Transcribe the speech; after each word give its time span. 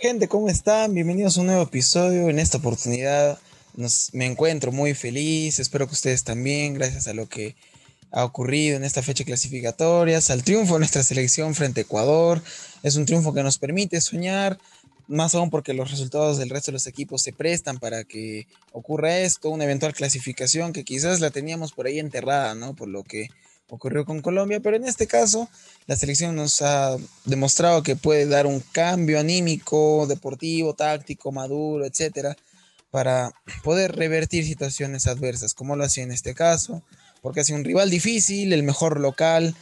Gente, 0.00 0.28
¿cómo 0.28 0.48
están? 0.48 0.94
Bienvenidos 0.94 1.36
a 1.36 1.40
un 1.42 1.48
nuevo 1.48 1.64
episodio. 1.64 2.30
En 2.30 2.38
esta 2.38 2.56
oportunidad 2.56 3.38
me 4.14 4.24
encuentro 4.24 4.72
muy 4.72 4.94
feliz. 4.94 5.58
Espero 5.58 5.86
que 5.86 5.92
ustedes 5.92 6.24
también, 6.24 6.72
gracias 6.72 7.06
a 7.06 7.12
lo 7.12 7.28
que 7.28 7.54
ha 8.10 8.24
ocurrido 8.24 8.78
en 8.78 8.84
esta 8.84 9.02
fecha 9.02 9.26
clasificatoria, 9.26 10.18
al 10.26 10.42
triunfo 10.42 10.72
de 10.72 10.78
nuestra 10.78 11.02
selección 11.02 11.54
frente 11.54 11.80
a 11.80 11.82
Ecuador. 11.82 12.42
Es 12.82 12.96
un 12.96 13.04
triunfo 13.04 13.34
que 13.34 13.42
nos 13.42 13.58
permite 13.58 14.00
soñar, 14.00 14.58
más 15.06 15.34
aún 15.34 15.50
porque 15.50 15.74
los 15.74 15.90
resultados 15.90 16.38
del 16.38 16.48
resto 16.48 16.70
de 16.70 16.76
los 16.76 16.86
equipos 16.86 17.20
se 17.20 17.34
prestan 17.34 17.78
para 17.78 18.04
que 18.04 18.46
ocurra 18.72 19.18
esto, 19.18 19.50
una 19.50 19.64
eventual 19.64 19.92
clasificación 19.92 20.72
que 20.72 20.82
quizás 20.82 21.20
la 21.20 21.30
teníamos 21.30 21.72
por 21.72 21.84
ahí 21.84 21.98
enterrada, 21.98 22.54
¿no? 22.54 22.74
Por 22.74 22.88
lo 22.88 23.04
que 23.04 23.28
ocurrió 23.70 24.04
con 24.04 24.20
Colombia, 24.20 24.60
pero 24.60 24.76
en 24.76 24.84
este 24.84 25.06
caso 25.06 25.48
la 25.86 25.96
selección 25.96 26.36
nos 26.36 26.60
ha 26.62 26.96
demostrado 27.24 27.82
que 27.82 27.96
puede 27.96 28.26
dar 28.26 28.46
un 28.46 28.60
cambio 28.60 29.18
anímico, 29.18 30.06
deportivo, 30.06 30.74
táctico, 30.74 31.32
maduro, 31.32 31.86
etcétera, 31.86 32.36
para 32.90 33.32
poder 33.62 33.96
revertir 33.96 34.44
situaciones 34.44 35.06
adversas, 35.06 35.54
como 35.54 35.76
lo 35.76 35.84
hacía 35.84 36.04
en 36.04 36.12
este 36.12 36.34
caso, 36.34 36.82
porque 37.22 37.40
ha 37.40 37.44
sido 37.44 37.58
un 37.58 37.64
rival 37.64 37.90
difícil, 37.90 38.52
el 38.52 38.62
mejor 38.62 39.00
local, 39.00 39.54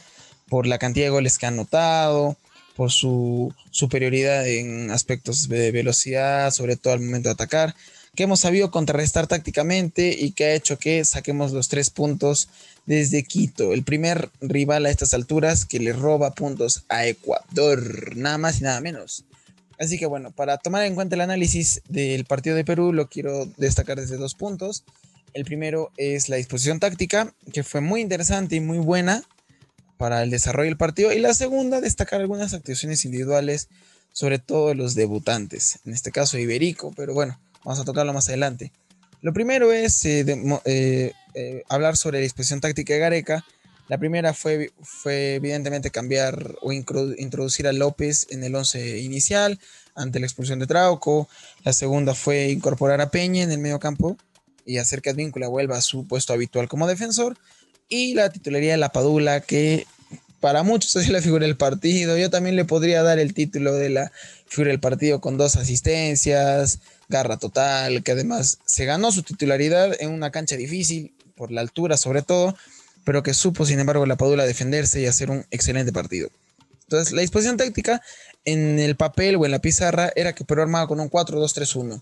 por 0.49 0.65
la 0.65 0.79
cantidad 0.79 1.05
de 1.05 1.11
goles 1.11 1.37
que 1.37 1.45
ha 1.45 1.49
anotado, 1.49 2.37
por 2.75 2.91
su 2.91 3.53
superioridad 3.71 4.47
en 4.47 4.89
aspectos 4.89 5.47
de 5.49 5.71
velocidad, 5.71 6.51
sobre 6.51 6.77
todo 6.77 6.93
al 6.93 7.01
momento 7.01 7.29
de 7.29 7.33
atacar 7.33 7.75
que 8.19 8.23
hemos 8.23 8.41
sabido 8.41 8.69
contrarrestar 8.69 9.27
tácticamente 9.27 10.09
y 10.09 10.31
que 10.31 10.43
ha 10.43 10.53
hecho 10.53 10.77
que 10.77 11.05
saquemos 11.05 11.53
los 11.53 11.69
tres 11.69 11.89
puntos 11.89 12.49
desde 12.85 13.23
Quito, 13.23 13.71
el 13.71 13.83
primer 13.83 14.29
rival 14.41 14.85
a 14.85 14.89
estas 14.89 15.13
alturas 15.13 15.63
que 15.63 15.79
le 15.79 15.93
roba 15.93 16.31
puntos 16.31 16.83
a 16.89 17.05
Ecuador, 17.05 18.17
nada 18.17 18.37
más 18.37 18.59
y 18.59 18.65
nada 18.65 18.81
menos. 18.81 19.23
Así 19.79 19.97
que 19.97 20.05
bueno, 20.05 20.31
para 20.31 20.57
tomar 20.57 20.83
en 20.83 20.95
cuenta 20.95 21.15
el 21.15 21.21
análisis 21.21 21.81
del 21.87 22.25
partido 22.25 22.57
de 22.57 22.65
Perú, 22.65 22.91
lo 22.91 23.07
quiero 23.07 23.45
destacar 23.55 23.97
desde 23.97 24.17
dos 24.17 24.35
puntos. 24.35 24.83
El 25.33 25.45
primero 25.45 25.93
es 25.95 26.27
la 26.27 26.35
disposición 26.35 26.81
táctica, 26.81 27.33
que 27.53 27.63
fue 27.63 27.79
muy 27.79 28.01
interesante 28.01 28.57
y 28.57 28.59
muy 28.59 28.79
buena 28.79 29.23
para 29.95 30.23
el 30.23 30.29
desarrollo 30.29 30.67
del 30.67 30.75
partido. 30.75 31.13
Y 31.13 31.19
la 31.19 31.33
segunda, 31.33 31.79
destacar 31.79 32.19
algunas 32.19 32.53
actuaciones 32.53 33.05
individuales, 33.05 33.69
sobre 34.11 34.39
todo 34.39 34.73
los 34.73 34.93
debutantes, 34.93 35.79
en 35.85 35.93
este 35.93 36.11
caso 36.11 36.37
Iberico, 36.37 36.91
pero 36.97 37.13
bueno, 37.13 37.39
Vamos 37.63 37.79
a 37.79 37.85
tocarlo 37.85 38.13
más 38.13 38.27
adelante. 38.27 38.71
Lo 39.21 39.33
primero 39.33 39.71
es 39.71 40.05
eh, 40.05 40.25
eh, 40.65 41.13
eh, 41.33 41.63
hablar 41.67 41.97
sobre 41.97 42.19
la 42.19 42.23
disposición 42.23 42.61
táctica 42.61 42.93
de 42.93 42.99
Gareca. 42.99 43.45
La 43.89 43.97
primera 43.97 44.33
fue, 44.33 44.71
fue 44.81 45.35
evidentemente 45.35 45.89
cambiar 45.89 46.55
o 46.61 46.71
introducir 46.71 47.67
a 47.67 47.73
López 47.73 48.27
en 48.29 48.43
el 48.43 48.55
11 48.55 48.99
inicial 48.99 49.59
ante 49.95 50.19
la 50.19 50.27
expulsión 50.27 50.59
de 50.59 50.67
Trauco. 50.67 51.27
La 51.63 51.73
segunda 51.73 52.13
fue 52.13 52.49
incorporar 52.49 53.01
a 53.01 53.09
Peña 53.09 53.43
en 53.43 53.51
el 53.51 53.57
medio 53.57 53.79
campo 53.79 54.15
y 54.65 54.77
hacer 54.77 55.01
que 55.01 55.09
Advíncula 55.09 55.47
vuelva 55.47 55.77
a 55.77 55.81
su 55.81 56.07
puesto 56.07 56.33
habitual 56.33 56.69
como 56.69 56.87
defensor. 56.87 57.37
Y 57.89 58.13
la 58.13 58.29
titularidad 58.29 58.73
de 58.73 58.77
la 58.77 58.91
Padula, 58.91 59.41
que 59.41 59.87
para 60.39 60.63
muchos 60.63 60.95
es 60.95 61.09
la 61.09 61.21
figura 61.21 61.45
del 61.45 61.57
partido. 61.57 62.17
Yo 62.17 62.29
también 62.29 62.55
le 62.55 62.65
podría 62.65 63.03
dar 63.03 63.19
el 63.19 63.33
título 63.33 63.73
de 63.73 63.89
la 63.89 64.11
figura 64.47 64.71
del 64.71 64.79
partido 64.79 65.21
con 65.21 65.37
dos 65.37 65.55
asistencias, 65.55 66.79
garra 67.07 67.37
total, 67.37 68.03
que 68.03 68.11
además 68.11 68.59
se 68.65 68.85
ganó 68.85 69.11
su 69.11 69.23
titularidad 69.23 69.95
en 69.99 70.11
una 70.11 70.31
cancha 70.31 70.55
difícil, 70.55 71.13
por 71.35 71.51
la 71.51 71.61
altura 71.61 71.95
sobre 71.95 72.21
todo, 72.21 72.55
pero 73.05 73.23
que 73.23 73.33
supo, 73.33 73.65
sin 73.65 73.79
embargo, 73.79 74.05
la 74.05 74.17
Padula 74.17 74.45
defenderse 74.45 74.99
y 74.99 75.05
hacer 75.05 75.31
un 75.31 75.45
excelente 75.51 75.93
partido. 75.93 76.29
Entonces, 76.83 77.13
la 77.13 77.21
disposición 77.21 77.55
táctica 77.55 78.01
en 78.45 78.77
el 78.79 78.95
papel 78.95 79.37
o 79.37 79.45
en 79.45 79.51
la 79.51 79.59
pizarra 79.59 80.11
era 80.15 80.33
que 80.33 80.43
Perú 80.43 80.63
armaba 80.63 80.87
con 80.87 80.99
un 80.99 81.09
4-2-3-1, 81.09 82.01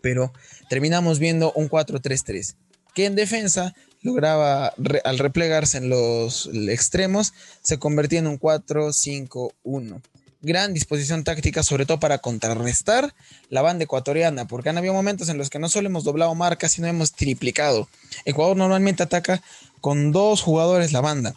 pero 0.00 0.32
terminamos 0.70 1.18
viendo 1.18 1.52
un 1.52 1.68
4-3-3, 1.68 2.54
que 2.94 3.04
en 3.04 3.16
defensa 3.16 3.74
lograba, 4.04 4.72
al 5.02 5.18
replegarse 5.18 5.78
en 5.78 5.88
los 5.88 6.48
extremos, 6.68 7.34
se 7.62 7.78
convertía 7.78 8.20
en 8.20 8.28
un 8.28 8.38
4-5-1 8.38 10.00
gran 10.44 10.74
disposición 10.74 11.24
táctica, 11.24 11.62
sobre 11.62 11.86
todo 11.86 11.98
para 11.98 12.18
contrarrestar 12.18 13.14
la 13.48 13.62
banda 13.62 13.84
ecuatoriana, 13.84 14.46
porque 14.46 14.68
han 14.68 14.78
habido 14.78 14.92
momentos 14.94 15.28
en 15.28 15.38
los 15.38 15.50
que 15.50 15.58
no 15.58 15.68
solo 15.68 15.88
hemos 15.88 16.04
doblado 16.04 16.34
marcas, 16.34 16.72
sino 16.72 16.86
hemos 16.86 17.12
triplicado. 17.12 17.88
Ecuador 18.24 18.56
normalmente 18.56 19.02
ataca 19.02 19.42
con 19.80 20.12
dos 20.12 20.42
jugadores 20.42 20.92
la 20.92 21.00
banda, 21.00 21.34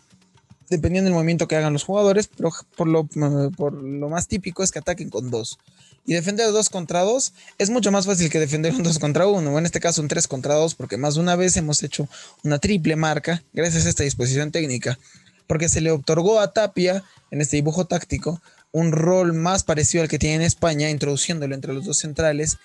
dependiendo 0.69 1.07
del 1.07 1.15
movimiento 1.15 1.47
que 1.47 1.55
hagan 1.55 1.73
los 1.73 1.85
jugadores, 1.85 2.29
pero 2.35 2.51
por 2.75 2.87
lo, 2.87 3.05
por 3.05 3.73
lo 3.73 4.09
más 4.09 4.27
típico 4.27 4.61
es 4.61 4.71
que 4.71 4.79
ataquen 4.79 5.09
con 5.09 5.31
dos. 5.31 5.57
Y 6.07 6.13
defender 6.13 6.51
dos 6.53 6.69
contra 6.69 7.01
dos 7.01 7.33
es 7.57 7.69
mucho 7.69 7.91
más 7.91 8.05
fácil 8.05 8.29
que 8.29 8.39
defender 8.39 8.73
un 8.73 8.81
dos 8.81 8.97
contra 8.97 9.27
uno, 9.27 9.53
o 9.53 9.59
en 9.59 9.65
este 9.65 9.81
caso 9.81 10.01
un 10.01 10.07
tres 10.07 10.25
contra 10.25 10.55
dos, 10.55 10.73
porque 10.73 10.95
más 10.95 11.15
de 11.15 11.19
una 11.19 11.35
vez 11.35 11.57
hemos 11.57 11.83
hecho 11.83 12.07
una 12.45 12.59
triple 12.59 12.95
marca 12.95 13.43
gracias 13.51 13.85
a 13.85 13.89
esta 13.89 14.03
disposición 14.03 14.51
técnica, 14.51 14.97
porque 15.47 15.67
se 15.67 15.81
le 15.81 15.91
otorgó 15.91 16.39
a 16.39 16.53
Tapia 16.53 17.03
en 17.29 17.41
este 17.41 17.57
dibujo 17.57 17.85
táctico 17.85 18.41
un 18.71 18.93
rol 18.93 19.33
más 19.33 19.65
parecido 19.65 20.01
al 20.01 20.07
que 20.07 20.17
tiene 20.17 20.35
en 20.35 20.41
España, 20.43 20.89
introduciéndolo 20.89 21.53
entre 21.53 21.73
los 21.73 21.83
dos 21.83 21.97
centrales, 21.97 22.57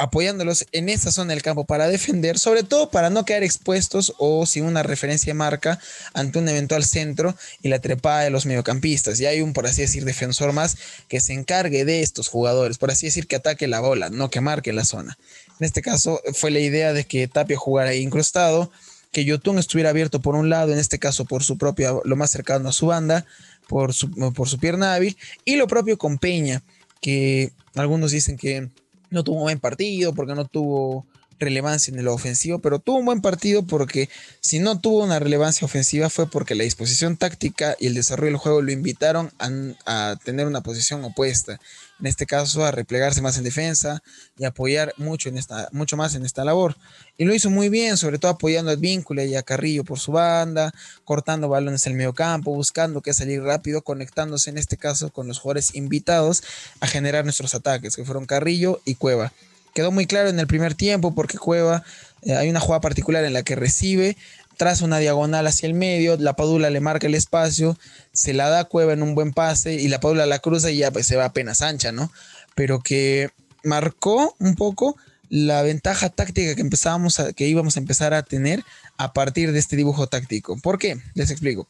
apoyándolos 0.00 0.66
en 0.72 0.88
esa 0.88 1.12
zona 1.12 1.34
del 1.34 1.42
campo 1.42 1.66
para 1.66 1.86
defender, 1.86 2.38
sobre 2.38 2.62
todo 2.62 2.90
para 2.90 3.10
no 3.10 3.26
quedar 3.26 3.42
expuestos 3.42 4.14
o 4.16 4.46
sin 4.46 4.64
una 4.64 4.82
referencia 4.82 5.30
de 5.30 5.34
marca 5.34 5.78
ante 6.14 6.38
un 6.38 6.48
eventual 6.48 6.84
centro 6.84 7.36
y 7.60 7.68
la 7.68 7.80
trepada 7.80 8.22
de 8.22 8.30
los 8.30 8.46
mediocampistas. 8.46 9.20
Y 9.20 9.26
hay 9.26 9.42
un, 9.42 9.52
por 9.52 9.66
así 9.66 9.82
decir, 9.82 10.06
defensor 10.06 10.54
más 10.54 10.78
que 11.06 11.20
se 11.20 11.34
encargue 11.34 11.84
de 11.84 12.00
estos 12.00 12.28
jugadores, 12.28 12.78
por 12.78 12.90
así 12.90 13.06
decir, 13.06 13.26
que 13.26 13.36
ataque 13.36 13.68
la 13.68 13.80
bola, 13.80 14.08
no 14.08 14.30
que 14.30 14.40
marque 14.40 14.72
la 14.72 14.86
zona. 14.86 15.18
En 15.58 15.66
este 15.66 15.82
caso 15.82 16.22
fue 16.32 16.50
la 16.50 16.60
idea 16.60 16.94
de 16.94 17.04
que 17.04 17.28
Tapia 17.28 17.58
jugara 17.58 17.94
incrustado, 17.94 18.72
que 19.12 19.26
Yotun 19.26 19.58
estuviera 19.58 19.90
abierto 19.90 20.20
por 20.20 20.34
un 20.34 20.48
lado, 20.48 20.72
en 20.72 20.78
este 20.78 20.98
caso 20.98 21.26
por 21.26 21.42
su 21.42 21.58
propia, 21.58 21.92
lo 22.04 22.16
más 22.16 22.30
cercano 22.30 22.70
a 22.70 22.72
su 22.72 22.86
banda, 22.86 23.26
por 23.68 23.92
su, 23.92 24.10
por 24.32 24.48
su 24.48 24.58
pierna 24.58 24.94
hábil. 24.94 25.18
Y 25.44 25.56
lo 25.56 25.66
propio 25.66 25.98
con 25.98 26.16
Peña, 26.16 26.62
que 27.02 27.52
algunos 27.74 28.12
dicen 28.12 28.38
que 28.38 28.70
no 29.10 29.24
tuvo 29.24 29.36
un 29.36 29.42
buen 29.42 29.60
partido 29.60 30.14
porque 30.14 30.34
no 30.34 30.46
tuvo 30.46 31.06
relevancia 31.40 31.92
en 31.92 31.98
el 31.98 32.08
ofensivo, 32.08 32.58
pero 32.60 32.78
tuvo 32.78 32.98
un 32.98 33.06
buen 33.06 33.22
partido 33.22 33.64
porque 33.64 34.08
si 34.40 34.58
no 34.58 34.78
tuvo 34.78 35.02
una 35.02 35.18
relevancia 35.18 35.64
ofensiva 35.64 36.10
fue 36.10 36.30
porque 36.30 36.54
la 36.54 36.64
disposición 36.64 37.16
táctica 37.16 37.76
y 37.80 37.86
el 37.86 37.94
desarrollo 37.94 38.32
del 38.32 38.36
juego 38.36 38.62
lo 38.62 38.70
invitaron 38.70 39.32
a, 39.38 40.16
tener 40.22 40.46
una 40.46 40.62
posición 40.62 41.02
opuesta 41.04 41.58
en 42.00 42.06
este 42.06 42.26
caso 42.26 42.64
a 42.64 42.70
replegarse 42.70 43.20
más 43.20 43.36
en 43.36 43.44
defensa 43.44 44.02
y 44.38 44.44
apoyar 44.44 44.94
mucho, 44.96 45.28
en 45.28 45.38
esta, 45.38 45.68
mucho 45.72 45.96
más 45.96 46.14
en 46.14 46.24
esta 46.24 46.44
labor. 46.44 46.76
Y 47.16 47.24
lo 47.24 47.34
hizo 47.34 47.50
muy 47.50 47.68
bien, 47.68 47.96
sobre 47.96 48.18
todo 48.18 48.32
apoyando 48.32 48.70
a 48.70 48.76
Víncula 48.76 49.24
y 49.24 49.36
a 49.36 49.42
Carrillo 49.42 49.84
por 49.84 49.98
su 49.98 50.12
banda, 50.12 50.72
cortando 51.04 51.48
balones 51.48 51.86
en 51.86 51.92
el 51.92 51.98
medio 51.98 52.14
campo, 52.14 52.54
buscando 52.54 53.02
que 53.02 53.12
salir 53.12 53.42
rápido, 53.42 53.82
conectándose 53.82 54.50
en 54.50 54.58
este 54.58 54.76
caso 54.76 55.10
con 55.10 55.28
los 55.28 55.38
jugadores 55.38 55.74
invitados 55.74 56.42
a 56.80 56.86
generar 56.86 57.24
nuestros 57.24 57.54
ataques, 57.54 57.96
que 57.96 58.04
fueron 58.04 58.26
Carrillo 58.26 58.80
y 58.84 58.94
Cueva. 58.94 59.32
Quedó 59.74 59.92
muy 59.92 60.06
claro 60.06 60.28
en 60.28 60.40
el 60.40 60.46
primer 60.46 60.74
tiempo 60.74 61.14
porque 61.14 61.38
Cueva, 61.38 61.84
eh, 62.22 62.34
hay 62.34 62.50
una 62.50 62.60
jugada 62.60 62.80
particular 62.80 63.24
en 63.24 63.32
la 63.32 63.42
que 63.42 63.54
recibe, 63.54 64.16
traza 64.60 64.84
una 64.84 64.98
diagonal 64.98 65.46
hacia 65.46 65.68
el 65.68 65.72
medio, 65.72 66.18
la 66.18 66.36
Padula 66.36 66.68
le 66.68 66.80
marca 66.80 67.06
el 67.06 67.14
espacio, 67.14 67.78
se 68.12 68.34
la 68.34 68.50
da 68.50 68.64
Cueva 68.64 68.92
en 68.92 69.02
un 69.02 69.14
buen 69.14 69.32
pase 69.32 69.72
y 69.72 69.88
la 69.88 70.00
Padula 70.00 70.26
la 70.26 70.40
cruza 70.40 70.70
y 70.70 70.76
ya 70.76 70.90
pues, 70.90 71.06
se 71.06 71.16
va 71.16 71.24
apenas 71.24 71.62
ancha, 71.62 71.92
¿no? 71.92 72.12
Pero 72.54 72.80
que 72.80 73.30
marcó 73.64 74.36
un 74.38 74.56
poco 74.56 74.98
la 75.30 75.62
ventaja 75.62 76.10
táctica 76.10 76.54
que 76.54 76.60
empezábamos 76.60 77.20
a, 77.20 77.32
que 77.32 77.46
íbamos 77.48 77.78
a 77.78 77.80
empezar 77.80 78.12
a 78.12 78.22
tener 78.22 78.62
a 78.98 79.14
partir 79.14 79.50
de 79.52 79.58
este 79.58 79.76
dibujo 79.76 80.08
táctico. 80.08 80.58
¿Por 80.58 80.78
qué? 80.78 80.98
Les 81.14 81.30
explico. 81.30 81.66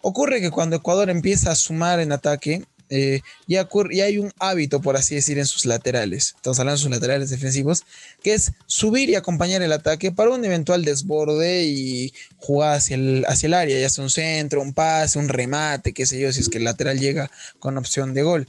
Ocurre 0.00 0.40
que 0.40 0.52
cuando 0.52 0.76
Ecuador 0.76 1.10
empieza 1.10 1.50
a 1.50 1.56
sumar 1.56 1.98
en 1.98 2.12
ataque, 2.12 2.64
eh, 2.94 3.22
ya, 3.46 3.66
hay 4.04 4.18
un 4.18 4.30
hábito, 4.38 4.82
por 4.82 4.98
así 4.98 5.14
decir, 5.14 5.38
en 5.38 5.46
sus 5.46 5.64
laterales. 5.64 6.34
Estamos 6.36 6.60
hablando 6.60 6.76
de 6.76 6.82
sus 6.82 6.90
laterales 6.90 7.30
defensivos, 7.30 7.84
que 8.22 8.34
es 8.34 8.52
subir 8.66 9.08
y 9.08 9.14
acompañar 9.14 9.62
el 9.62 9.72
ataque 9.72 10.12
para 10.12 10.28
un 10.28 10.44
eventual 10.44 10.84
desborde 10.84 11.64
y 11.64 12.12
jugar 12.36 12.76
hacia 12.76 12.96
el, 12.96 13.24
hacia 13.26 13.46
el 13.46 13.54
área, 13.54 13.80
ya 13.80 13.88
sea 13.88 14.04
un 14.04 14.10
centro, 14.10 14.60
un 14.60 14.74
pase, 14.74 15.18
un 15.18 15.30
remate, 15.30 15.94
qué 15.94 16.04
sé 16.04 16.20
yo, 16.20 16.30
si 16.34 16.40
es 16.40 16.50
que 16.50 16.58
el 16.58 16.64
lateral 16.64 17.00
llega 17.00 17.30
con 17.60 17.78
opción 17.78 18.12
de 18.12 18.24
gol. 18.24 18.46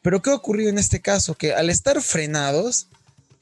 Pero 0.00 0.22
¿qué 0.22 0.30
ha 0.30 0.34
ocurrido 0.36 0.70
en 0.70 0.78
este 0.78 1.00
caso? 1.00 1.34
Que 1.34 1.52
al 1.52 1.68
estar 1.68 2.00
frenados, 2.02 2.86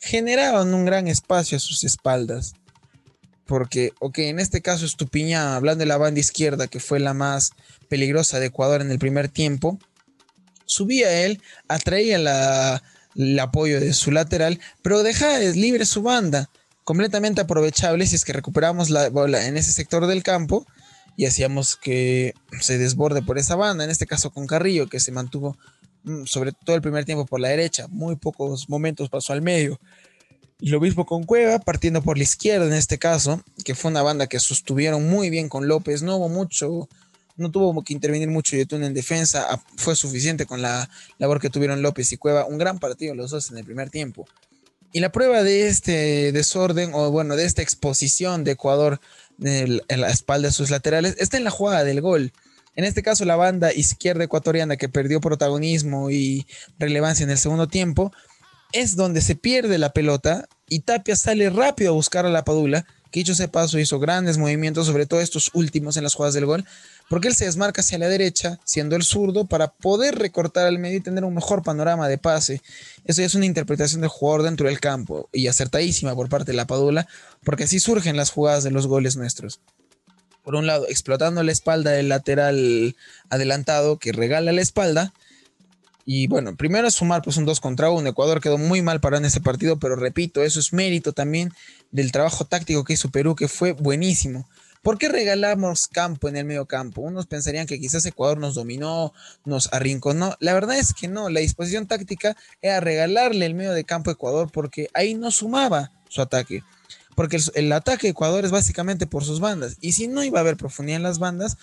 generaban 0.00 0.72
un 0.72 0.86
gran 0.86 1.06
espacio 1.06 1.58
a 1.58 1.60
sus 1.60 1.84
espaldas. 1.84 2.54
Porque, 3.44 3.92
ok, 3.98 4.20
en 4.20 4.38
este 4.38 4.62
caso 4.62 4.86
Estupiñán, 4.86 5.48
hablando 5.48 5.80
de 5.80 5.86
la 5.86 5.98
banda 5.98 6.20
izquierda, 6.20 6.66
que 6.66 6.80
fue 6.80 6.98
la 6.98 7.12
más 7.12 7.50
peligrosa 7.90 8.38
de 8.38 8.46
Ecuador 8.46 8.80
en 8.80 8.90
el 8.90 8.98
primer 8.98 9.28
tiempo, 9.28 9.78
subía 10.70 11.24
él, 11.24 11.42
atraía 11.68 12.80
el 13.16 13.38
apoyo 13.40 13.80
de 13.80 13.92
su 13.92 14.12
lateral, 14.12 14.60
pero 14.82 15.02
dejaba 15.02 15.38
libre 15.38 15.84
su 15.84 16.02
banda, 16.02 16.48
completamente 16.84 17.40
aprovechable 17.40 18.06
si 18.06 18.14
es 18.14 18.24
que 18.24 18.32
recuperamos 18.32 18.88
la 18.88 19.10
bola 19.10 19.46
en 19.46 19.56
ese 19.56 19.72
sector 19.72 20.06
del 20.06 20.22
campo 20.22 20.64
y 21.16 21.26
hacíamos 21.26 21.76
que 21.76 22.34
se 22.60 22.78
desborde 22.78 23.20
por 23.20 23.36
esa 23.36 23.56
banda, 23.56 23.84
en 23.84 23.90
este 23.90 24.06
caso 24.06 24.30
con 24.30 24.46
Carrillo, 24.46 24.88
que 24.88 25.00
se 25.00 25.10
mantuvo 25.10 25.58
mm, 26.04 26.24
sobre 26.24 26.52
todo 26.52 26.76
el 26.76 26.82
primer 26.82 27.04
tiempo 27.04 27.26
por 27.26 27.40
la 27.40 27.48
derecha, 27.48 27.88
muy 27.88 28.14
pocos 28.14 28.68
momentos 28.68 29.08
pasó 29.08 29.32
al 29.32 29.42
medio. 29.42 29.80
Lo 30.60 30.78
mismo 30.78 31.04
con 31.04 31.24
Cueva, 31.24 31.58
partiendo 31.58 32.02
por 32.02 32.16
la 32.16 32.22
izquierda 32.22 32.66
en 32.66 32.74
este 32.74 32.98
caso, 32.98 33.42
que 33.64 33.74
fue 33.74 33.90
una 33.90 34.02
banda 34.02 34.28
que 34.28 34.38
sostuvieron 34.38 35.08
muy 35.08 35.30
bien 35.30 35.48
con 35.48 35.66
López, 35.66 36.02
no 36.02 36.16
hubo 36.16 36.28
mucho, 36.28 36.88
no 37.40 37.50
tuvo 37.50 37.82
que 37.82 37.92
intervenir 37.92 38.28
mucho 38.28 38.56
Yotun 38.56 38.84
en 38.84 38.94
defensa, 38.94 39.60
fue 39.76 39.96
suficiente 39.96 40.46
con 40.46 40.62
la 40.62 40.88
labor 41.18 41.40
que 41.40 41.50
tuvieron 41.50 41.82
López 41.82 42.12
y 42.12 42.16
Cueva, 42.16 42.44
un 42.44 42.58
gran 42.58 42.78
partido 42.78 43.14
los 43.14 43.30
dos 43.30 43.50
en 43.50 43.58
el 43.58 43.64
primer 43.64 43.90
tiempo. 43.90 44.26
Y 44.92 45.00
la 45.00 45.12
prueba 45.12 45.42
de 45.42 45.68
este 45.68 46.32
desorden, 46.32 46.90
o 46.94 47.10
bueno, 47.10 47.36
de 47.36 47.44
esta 47.44 47.62
exposición 47.62 48.44
de 48.44 48.52
Ecuador 48.52 49.00
en 49.40 50.00
la 50.00 50.10
espalda 50.10 50.48
de 50.48 50.52
sus 50.52 50.70
laterales, 50.70 51.16
está 51.18 51.36
en 51.36 51.44
la 51.44 51.50
jugada 51.50 51.84
del 51.84 52.00
gol. 52.00 52.32
En 52.76 52.84
este 52.84 53.02
caso, 53.02 53.24
la 53.24 53.36
banda 53.36 53.72
izquierda 53.72 54.24
ecuatoriana 54.24 54.76
que 54.76 54.88
perdió 54.88 55.20
protagonismo 55.20 56.10
y 56.10 56.46
relevancia 56.78 57.24
en 57.24 57.30
el 57.30 57.38
segundo 57.38 57.68
tiempo, 57.68 58.12
es 58.72 58.96
donde 58.96 59.20
se 59.20 59.34
pierde 59.34 59.78
la 59.78 59.92
pelota 59.92 60.48
y 60.68 60.80
Tapia 60.80 61.16
sale 61.16 61.50
rápido 61.50 61.90
a 61.90 61.94
buscar 61.94 62.26
a 62.26 62.30
la 62.30 62.44
Padula, 62.44 62.86
que 63.10 63.20
dicho 63.20 63.32
ese 63.32 63.48
paso 63.48 63.78
hizo 63.78 63.98
grandes 63.98 64.38
movimientos, 64.38 64.86
sobre 64.86 65.06
todo 65.06 65.20
estos 65.20 65.50
últimos 65.52 65.96
en 65.96 66.04
las 66.04 66.14
jugadas 66.14 66.34
del 66.34 66.46
gol, 66.46 66.64
porque 67.08 67.28
él 67.28 67.34
se 67.34 67.44
desmarca 67.44 67.80
hacia 67.80 67.98
la 67.98 68.08
derecha, 68.08 68.60
siendo 68.64 68.94
el 68.94 69.02
zurdo, 69.02 69.46
para 69.46 69.72
poder 69.72 70.16
recortar 70.16 70.66
al 70.66 70.78
medio 70.78 70.98
y 70.98 71.02
tener 71.02 71.24
un 71.24 71.34
mejor 71.34 71.62
panorama 71.62 72.08
de 72.08 72.18
pase. 72.18 72.62
Eso 73.04 73.20
ya 73.20 73.26
es 73.26 73.34
una 73.34 73.46
interpretación 73.46 74.00
del 74.00 74.10
jugador 74.10 74.44
dentro 74.44 74.68
del 74.68 74.78
campo 74.78 75.28
y 75.32 75.48
acertadísima 75.48 76.14
por 76.14 76.28
parte 76.28 76.52
de 76.52 76.56
la 76.56 76.66
Padula, 76.66 77.08
porque 77.42 77.64
así 77.64 77.80
surgen 77.80 78.16
las 78.16 78.30
jugadas 78.30 78.62
de 78.62 78.70
los 78.70 78.86
goles 78.86 79.16
nuestros. 79.16 79.60
Por 80.44 80.54
un 80.54 80.66
lado, 80.66 80.86
explotando 80.88 81.42
la 81.42 81.52
espalda 81.52 81.90
del 81.90 82.08
lateral 82.08 82.96
adelantado 83.28 83.98
que 83.98 84.12
regala 84.12 84.52
la 84.52 84.62
espalda, 84.62 85.12
y 86.04 86.26
bueno, 86.26 86.56
primero 86.56 86.88
es 86.88 86.94
sumar 86.94 87.22
pues 87.22 87.36
un 87.36 87.44
2 87.44 87.60
contra 87.60 87.90
1. 87.90 88.08
Ecuador 88.08 88.40
quedó 88.40 88.58
muy 88.58 88.82
mal 88.82 89.00
parado 89.00 89.20
en 89.20 89.26
ese 89.26 89.40
partido, 89.40 89.78
pero 89.78 89.96
repito, 89.96 90.42
eso 90.42 90.60
es 90.60 90.72
mérito 90.72 91.12
también 91.12 91.52
del 91.90 92.12
trabajo 92.12 92.44
táctico 92.44 92.84
que 92.84 92.94
hizo 92.94 93.10
Perú, 93.10 93.34
que 93.34 93.48
fue 93.48 93.72
buenísimo. 93.72 94.48
¿Por 94.82 94.96
qué 94.96 95.10
regalamos 95.10 95.88
campo 95.88 96.28
en 96.28 96.36
el 96.36 96.46
medio 96.46 96.64
campo? 96.64 97.02
Unos 97.02 97.26
pensarían 97.26 97.66
que 97.66 97.78
quizás 97.78 98.06
Ecuador 98.06 98.38
nos 98.38 98.54
dominó, 98.54 99.12
nos 99.44 99.70
arrinconó. 99.74 100.36
La 100.40 100.54
verdad 100.54 100.78
es 100.78 100.94
que 100.94 101.06
no, 101.06 101.28
la 101.28 101.40
disposición 101.40 101.86
táctica 101.86 102.34
era 102.62 102.80
regalarle 102.80 103.44
el 103.44 103.54
medio 103.54 103.72
de 103.72 103.84
campo 103.84 104.08
a 104.08 104.14
Ecuador 104.14 104.50
porque 104.50 104.88
ahí 104.94 105.14
no 105.14 105.30
sumaba 105.30 105.92
su 106.08 106.22
ataque. 106.22 106.64
Porque 107.14 107.36
el, 107.36 107.42
el 107.56 107.72
ataque 107.72 108.06
de 108.06 108.12
Ecuador 108.12 108.42
es 108.46 108.50
básicamente 108.50 109.06
por 109.06 109.22
sus 109.22 109.38
bandas. 109.38 109.76
Y 109.82 109.92
si 109.92 110.08
no 110.08 110.24
iba 110.24 110.38
a 110.38 110.40
haber 110.40 110.56
profundidad 110.56 110.96
en 110.96 111.02
las 111.02 111.18
bandas, 111.18 111.58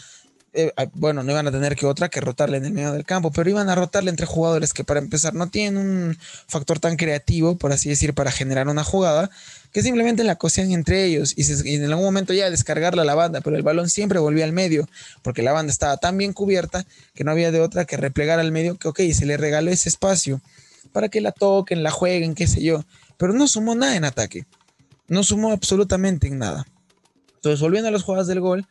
eh, 0.60 0.74
ah, 0.76 0.88
bueno, 0.96 1.22
no 1.22 1.32
iban 1.32 1.48
a 1.48 1.52
tener 1.52 1.76
que 1.76 1.86
otra 1.86 2.10
que 2.10 2.20
rotarle 2.20 2.58
en 2.58 2.66
el 2.66 2.74
medio 2.74 2.92
del 2.92 3.06
campo, 3.06 3.30
pero 3.32 3.48
iban 3.48 3.70
a 3.70 3.76
rotarle 3.76 4.10
entre 4.10 4.26
jugadores 4.26 4.74
que 4.74 4.84
para 4.84 5.00
empezar 5.00 5.36
no 5.36 5.52
tienen 5.52 5.78
un 5.78 6.18
factor 6.48 6.80
tan 6.80 6.98
creativo, 6.98 7.60
por 7.60 7.72
así 7.72 7.90
decir, 7.90 8.16
para 8.16 8.32
generar 8.32 8.68
una 8.68 8.84
jugada, 8.84 9.30
que 9.72 9.84
simplemente 9.84 10.24
la 10.24 10.36
cosían 10.36 10.72
entre 10.72 11.06
ellos 11.06 11.36
y, 11.38 11.76
en 11.76 11.86
algún 11.86 12.06
momento 12.06 12.34
ya 12.34 12.50
descargarla 12.50 13.04
a 13.04 13.06
la 13.06 13.14
banda, 13.14 13.42
pero 13.42 13.56
el 13.56 13.62
balón 13.62 13.88
siempre 13.88 14.18
volvía 14.18 14.46
al 14.46 14.52
medio, 14.52 14.90
porque 15.22 15.44
la 15.44 15.54
banda 15.54 15.72
estaba 15.72 15.98
tan 15.98 16.18
bien 16.18 16.34
cubierta 16.34 16.88
que 17.14 17.24
no 17.24 17.30
había 17.30 17.52
de 17.52 17.62
otra 17.62 17.86
que 17.86 17.96
replegar 17.96 18.40
al 18.40 18.52
medio, 18.52 18.78
que 18.80 18.88
ok, 18.88 19.00
se 19.14 19.28
le 19.28 19.38
regaló 19.38 19.70
ese 19.70 19.90
espacio 19.90 20.42
para 20.92 21.08
que 21.10 21.22
la 21.22 21.34
toquen, 21.34 21.84
la 21.84 21.92
jueguen, 21.92 22.34
qué 22.34 22.48
sé 22.48 22.64
yo, 22.64 22.84
pero 23.18 23.32
no 23.34 23.48
sumó 23.48 23.76
nada 23.76 23.96
en 23.96 24.06
ataque, 24.06 24.48
no 25.08 25.22
sumó 25.22 25.52
absolutamente 25.52 26.26
en 26.26 26.40
nada. 26.40 26.66
Entonces, 27.36 27.62
volviendo 27.62 27.90
a 27.90 27.92
las 27.92 28.02
jugadas 28.02 28.26
del 28.26 28.40
gol, 28.40 28.66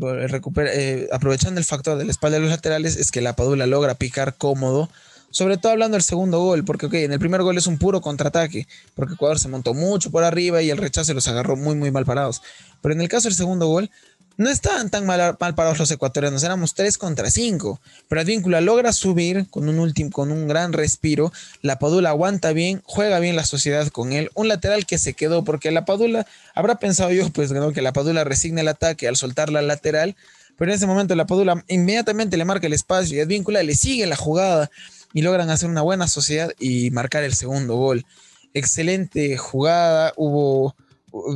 eh, 0.00 1.08
aprovechando 1.12 1.58
el 1.58 1.64
factor 1.64 1.98
de 1.98 2.04
la 2.04 2.10
espalda 2.10 2.36
de 2.36 2.42
los 2.42 2.50
laterales, 2.50 2.96
es 2.96 3.10
que 3.10 3.20
la 3.20 3.36
Padula 3.36 3.66
logra 3.66 3.94
picar 3.94 4.36
cómodo. 4.36 4.88
Sobre 5.30 5.58
todo 5.58 5.72
hablando 5.72 5.96
del 5.96 6.02
segundo 6.02 6.40
gol, 6.40 6.64
porque 6.64 7.04
en 7.04 7.12
el 7.12 7.18
primer 7.18 7.42
gol 7.42 7.58
es 7.58 7.66
un 7.66 7.78
puro 7.78 8.00
contraataque, 8.00 8.66
porque 8.94 9.14
Ecuador 9.14 9.38
se 9.38 9.48
montó 9.48 9.74
mucho 9.74 10.10
por 10.10 10.24
arriba 10.24 10.62
y 10.62 10.70
el 10.70 10.78
rechazo 10.78 11.12
los 11.12 11.28
agarró 11.28 11.56
muy, 11.56 11.74
muy 11.74 11.90
mal 11.90 12.06
parados. 12.06 12.42
Pero 12.80 12.94
en 12.94 13.00
el 13.00 13.08
caso 13.08 13.28
del 13.28 13.36
segundo 13.36 13.66
gol, 13.66 13.90
no 14.38 14.50
estaban 14.50 14.90
tan 14.90 15.06
mal, 15.06 15.36
parados 15.38 15.78
los 15.78 15.90
ecuatorianos, 15.90 16.42
éramos 16.42 16.74
3 16.74 16.98
contra 16.98 17.30
5. 17.30 17.80
Pero 18.08 18.20
Advíncula 18.20 18.60
logra 18.60 18.92
subir 18.92 19.46
con 19.48 19.68
un 19.68 19.78
último, 19.78 20.10
con 20.10 20.30
un 20.30 20.46
gran 20.46 20.72
respiro. 20.72 21.32
La 21.62 21.78
Padula 21.78 22.10
aguanta 22.10 22.52
bien, 22.52 22.82
juega 22.84 23.18
bien 23.18 23.34
la 23.34 23.44
sociedad 23.44 23.88
con 23.88 24.12
él. 24.12 24.30
Un 24.34 24.48
lateral 24.48 24.84
que 24.84 24.98
se 24.98 25.14
quedó, 25.14 25.42
porque 25.42 25.70
la 25.70 25.84
Padula, 25.86 26.26
habrá 26.54 26.78
pensado 26.78 27.10
yo, 27.12 27.28
pues 27.30 27.50
que 27.72 27.82
la 27.82 27.92
Padula 27.92 28.24
resigna 28.24 28.60
el 28.60 28.68
ataque 28.68 29.08
al 29.08 29.16
soltar 29.16 29.50
la 29.50 29.62
lateral. 29.62 30.16
Pero 30.58 30.70
en 30.70 30.76
ese 30.76 30.86
momento 30.86 31.14
la 31.14 31.26
Padula 31.26 31.64
inmediatamente 31.68 32.36
le 32.36 32.44
marca 32.44 32.66
el 32.66 32.72
espacio 32.72 33.16
y 33.16 33.20
Advíncula 33.20 33.62
le 33.62 33.74
sigue 33.74 34.06
la 34.06 34.16
jugada 34.16 34.70
y 35.14 35.22
logran 35.22 35.48
hacer 35.50 35.68
una 35.68 35.82
buena 35.82 36.08
sociedad 36.08 36.50
y 36.58 36.90
marcar 36.90 37.24
el 37.24 37.34
segundo 37.34 37.76
gol. 37.76 38.04
Excelente 38.52 39.36
jugada, 39.36 40.12
hubo 40.16 40.74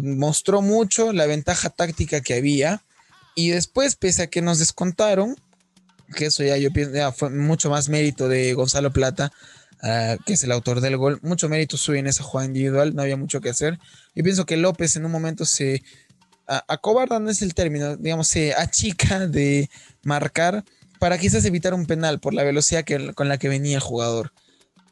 mostró 0.03 0.61
mucho 0.62 1.12
la 1.12 1.26
ventaja 1.26 1.70
táctica 1.70 2.20
que 2.20 2.35
había 2.35 2.82
y 3.35 3.50
después, 3.50 3.97
pese 3.97 4.23
a 4.23 4.27
que 4.27 4.43
nos 4.43 4.59
descontaron, 4.59 5.37
que 6.15 6.27
eso 6.27 6.43
ya 6.43 6.56
yo 6.56 6.73
pienso, 6.73 6.94
ya 6.94 7.12
fue 7.12 7.31
mucho 7.31 7.71
más 7.71 7.88
mérito 7.88 8.29
de 8.29 8.53
Gonzalo 8.55 8.93
Plata, 8.93 9.32
ah, 9.82 10.17
que 10.27 10.35
es 10.35 10.44
el 10.44 10.53
autor 10.53 10.81
del 10.81 10.97
gol, 10.97 11.21
mucho 11.23 11.49
mérito 11.49 11.77
suyo 11.77 11.99
en 11.99 12.06
esa 12.06 12.23
jugada 12.23 12.47
individual, 12.47 12.94
no 12.94 13.03
había 13.03 13.17
mucho 13.17 13.41
que 13.41 13.50
hacer. 13.50 13.79
Yo 14.15 14.25
pienso 14.25 14.47
que 14.47 14.56
López 14.56 14.97
en 14.97 15.05
un 15.05 15.12
momento 15.12 15.44
se 15.44 15.82
acobarda, 16.67 17.21
no 17.21 17.31
es 17.31 17.43
el 17.43 17.55
término, 17.55 17.97
digamos, 17.97 18.27
se 18.27 18.55
achica 18.55 19.27
de 19.29 19.71
marcar 20.03 20.65
para 20.99 21.17
quizás 21.17 21.44
evitar 21.44 21.75
un 21.75 21.87
penal 21.87 22.19
por 22.19 22.35
la 22.35 22.43
velocidad 22.43 22.85
que, 22.85 23.15
con 23.15 23.29
la 23.29 23.38
que 23.38 23.49
venía 23.49 23.77
el 23.77 23.82
jugador. 23.82 24.32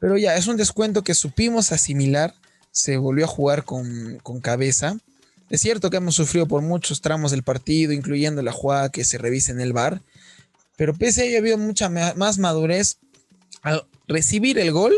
Pero 0.00 0.16
ya, 0.16 0.36
es 0.36 0.46
un 0.46 0.56
descuento 0.56 1.02
que 1.02 1.14
supimos 1.14 1.72
asimilar, 1.72 2.34
se 2.70 2.96
volvió 2.96 3.24
a 3.24 3.28
jugar 3.28 3.64
con, 3.64 4.18
con 4.22 4.40
cabeza 4.40 4.96
es 5.50 5.60
cierto 5.60 5.90
que 5.90 5.96
hemos 5.96 6.14
sufrido 6.14 6.46
por 6.46 6.62
muchos 6.62 7.00
tramos 7.00 7.30
del 7.30 7.42
partido, 7.42 7.92
incluyendo 7.92 8.42
la 8.42 8.52
jugada 8.52 8.90
que 8.90 9.04
se 9.04 9.18
revisa 9.18 9.52
en 9.52 9.60
el 9.60 9.72
bar, 9.72 10.02
pero 10.76 10.94
pese 10.94 11.22
a 11.22 11.24
ello 11.24 11.36
ha 11.36 11.40
habido 11.40 11.58
mucha 11.58 11.88
más 11.88 12.38
madurez 12.38 12.98
al 13.62 13.84
recibir 14.06 14.58
el 14.58 14.72
gol 14.72 14.94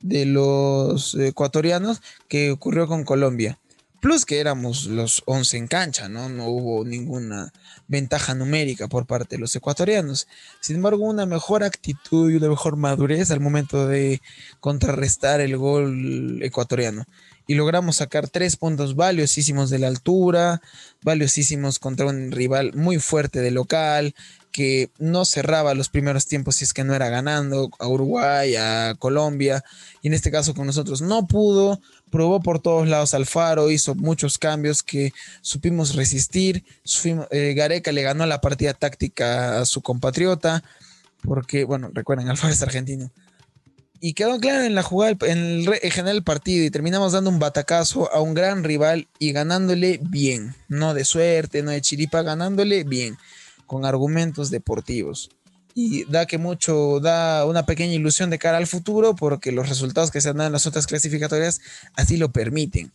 de 0.00 0.24
los 0.24 1.14
ecuatorianos 1.14 2.00
que 2.28 2.50
ocurrió 2.50 2.86
con 2.86 3.04
Colombia. 3.04 3.58
Plus 4.00 4.24
que 4.24 4.40
éramos 4.40 4.86
los 4.86 5.22
11 5.26 5.56
en 5.58 5.66
cancha, 5.66 6.08
¿no? 6.08 6.30
No 6.30 6.46
hubo 6.46 6.86
ninguna 6.86 7.52
ventaja 7.86 8.34
numérica 8.34 8.88
por 8.88 9.04
parte 9.04 9.36
de 9.36 9.40
los 9.40 9.54
ecuatorianos. 9.54 10.26
Sin 10.60 10.76
embargo, 10.76 11.04
una 11.04 11.26
mejor 11.26 11.64
actitud 11.64 12.30
y 12.30 12.36
una 12.36 12.48
mejor 12.48 12.76
madurez 12.76 13.30
al 13.30 13.40
momento 13.40 13.86
de 13.86 14.22
contrarrestar 14.60 15.42
el 15.42 15.56
gol 15.58 16.42
ecuatoriano 16.42 17.04
y 17.50 17.54
logramos 17.54 17.96
sacar 17.96 18.28
tres 18.28 18.54
puntos 18.54 18.94
valiosísimos 18.94 19.70
de 19.70 19.80
la 19.80 19.88
altura, 19.88 20.62
valiosísimos 21.02 21.80
contra 21.80 22.06
un 22.06 22.30
rival 22.30 22.74
muy 22.74 23.00
fuerte 23.00 23.40
de 23.40 23.50
local, 23.50 24.14
que 24.52 24.90
no 25.00 25.24
cerraba 25.24 25.74
los 25.74 25.88
primeros 25.88 26.26
tiempos 26.26 26.54
si 26.54 26.64
es 26.64 26.72
que 26.72 26.84
no 26.84 26.94
era 26.94 27.08
ganando 27.08 27.68
a 27.80 27.88
Uruguay, 27.88 28.54
a 28.54 28.94
Colombia, 29.00 29.64
y 30.00 30.06
en 30.06 30.14
este 30.14 30.30
caso 30.30 30.54
con 30.54 30.64
nosotros 30.64 31.02
no 31.02 31.26
pudo, 31.26 31.80
probó 32.12 32.40
por 32.40 32.60
todos 32.60 32.86
lados 32.86 33.14
Alfaro, 33.14 33.68
hizo 33.72 33.96
muchos 33.96 34.38
cambios 34.38 34.84
que 34.84 35.12
supimos 35.40 35.96
resistir, 35.96 36.64
eh, 37.32 37.54
Gareca 37.56 37.90
le 37.90 38.02
ganó 38.02 38.26
la 38.26 38.40
partida 38.40 38.74
táctica 38.74 39.60
a 39.60 39.64
su 39.64 39.82
compatriota, 39.82 40.62
porque, 41.22 41.64
bueno, 41.64 41.90
recuerden, 41.92 42.28
Alfaro 42.28 42.52
es 42.52 42.62
argentino, 42.62 43.10
y 44.00 44.14
quedó 44.14 44.40
claro 44.40 44.64
en 44.64 44.74
la 44.74 44.82
jugada, 44.82 45.14
en 45.26 45.38
el, 45.38 45.92
general 45.92 46.22
partido, 46.22 46.64
y 46.64 46.70
terminamos 46.70 47.12
dando 47.12 47.28
un 47.28 47.38
batacazo 47.38 48.12
a 48.12 48.20
un 48.20 48.32
gran 48.32 48.64
rival 48.64 49.08
y 49.18 49.32
ganándole 49.32 50.00
bien. 50.02 50.54
No 50.68 50.94
de 50.94 51.04
suerte, 51.04 51.62
no 51.62 51.70
de 51.70 51.82
chiripa, 51.82 52.22
ganándole 52.22 52.84
bien, 52.84 53.18
con 53.66 53.84
argumentos 53.84 54.50
deportivos. 54.50 55.30
Y 55.74 56.04
da 56.04 56.26
que 56.26 56.38
mucho, 56.38 56.98
da 57.00 57.44
una 57.44 57.66
pequeña 57.66 57.92
ilusión 57.92 58.30
de 58.30 58.38
cara 58.38 58.56
al 58.56 58.66
futuro, 58.66 59.14
porque 59.14 59.52
los 59.52 59.68
resultados 59.68 60.10
que 60.10 60.22
se 60.22 60.30
han 60.30 60.38
dado 60.38 60.46
en 60.46 60.54
las 60.54 60.66
otras 60.66 60.86
clasificatorias 60.86 61.60
así 61.94 62.16
lo 62.16 62.32
permiten. 62.32 62.90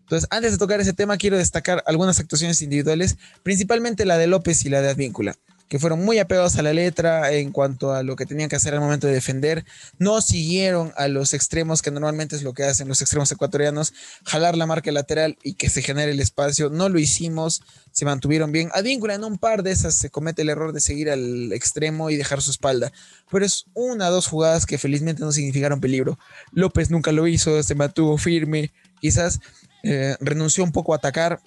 Entonces, 0.00 0.26
antes 0.30 0.52
de 0.52 0.58
tocar 0.58 0.80
ese 0.80 0.92
tema, 0.94 1.18
quiero 1.18 1.36
destacar 1.36 1.82
algunas 1.86 2.18
actuaciones 2.18 2.62
individuales, 2.62 3.16
principalmente 3.42 4.06
la 4.06 4.16
de 4.16 4.26
López 4.26 4.64
y 4.64 4.70
la 4.70 4.80
de 4.80 4.90
Advíncula 4.90 5.36
que 5.68 5.78
fueron 5.78 6.04
muy 6.04 6.18
apegados 6.18 6.56
a 6.56 6.62
la 6.62 6.72
letra 6.72 7.32
en 7.32 7.50
cuanto 7.50 7.92
a 7.92 8.02
lo 8.02 8.14
que 8.14 8.26
tenían 8.26 8.48
que 8.48 8.56
hacer 8.56 8.74
al 8.74 8.80
momento 8.80 9.06
de 9.06 9.14
defender. 9.14 9.64
No 9.98 10.20
siguieron 10.20 10.92
a 10.96 11.08
los 11.08 11.34
extremos, 11.34 11.82
que 11.82 11.90
normalmente 11.90 12.36
es 12.36 12.42
lo 12.42 12.54
que 12.54 12.64
hacen 12.64 12.88
los 12.88 13.02
extremos 13.02 13.30
ecuatorianos, 13.32 13.92
jalar 14.24 14.56
la 14.56 14.66
marca 14.66 14.92
lateral 14.92 15.36
y 15.42 15.54
que 15.54 15.68
se 15.68 15.82
genere 15.82 16.12
el 16.12 16.20
espacio. 16.20 16.70
No 16.70 16.88
lo 16.88 16.98
hicimos, 16.98 17.62
se 17.90 18.04
mantuvieron 18.04 18.52
bien. 18.52 18.70
Advíncula 18.74 19.14
en 19.14 19.24
un 19.24 19.38
par 19.38 19.62
de 19.64 19.72
esas 19.72 19.94
se 19.94 20.10
comete 20.10 20.42
el 20.42 20.50
error 20.50 20.72
de 20.72 20.80
seguir 20.80 21.10
al 21.10 21.52
extremo 21.52 22.10
y 22.10 22.16
dejar 22.16 22.42
su 22.42 22.52
espalda. 22.52 22.92
Pero 23.30 23.44
es 23.44 23.66
una 23.74 24.08
o 24.08 24.12
dos 24.12 24.28
jugadas 24.28 24.66
que 24.66 24.78
felizmente 24.78 25.22
no 25.22 25.32
significaron 25.32 25.80
peligro. 25.80 26.18
López 26.52 26.90
nunca 26.90 27.10
lo 27.10 27.26
hizo, 27.26 27.60
se 27.62 27.74
mantuvo 27.74 28.18
firme, 28.18 28.72
quizás 29.00 29.40
eh, 29.82 30.16
renunció 30.20 30.62
un 30.62 30.70
poco 30.70 30.92
a 30.92 30.96
atacar, 30.96 31.40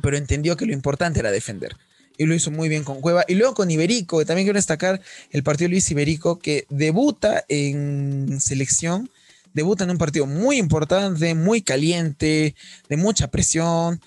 pero 0.00 0.16
entendió 0.16 0.56
que 0.56 0.66
lo 0.66 0.72
importante 0.72 1.18
era 1.18 1.32
defender 1.32 1.76
y 2.18 2.26
lo 2.26 2.34
hizo 2.34 2.50
muy 2.50 2.68
bien 2.68 2.84
con 2.84 3.00
Cueva. 3.00 3.24
Y 3.28 3.36
luego 3.36 3.54
con 3.54 3.70
Iberico, 3.70 4.24
también 4.26 4.44
quiero 4.44 4.58
destacar 4.58 5.00
el 5.30 5.42
partido 5.44 5.68
de 5.68 5.70
Luis 5.70 5.90
Iberico, 5.90 6.38
que 6.40 6.66
debuta 6.68 7.44
en 7.48 8.40
selección, 8.40 9.08
debuta 9.54 9.84
en 9.84 9.90
un 9.90 9.98
partido 9.98 10.26
muy 10.26 10.58
importante, 10.58 11.34
muy 11.34 11.62
caliente, 11.62 12.56
de 12.88 12.96
mucha 12.96 13.28
presión, 13.28 14.02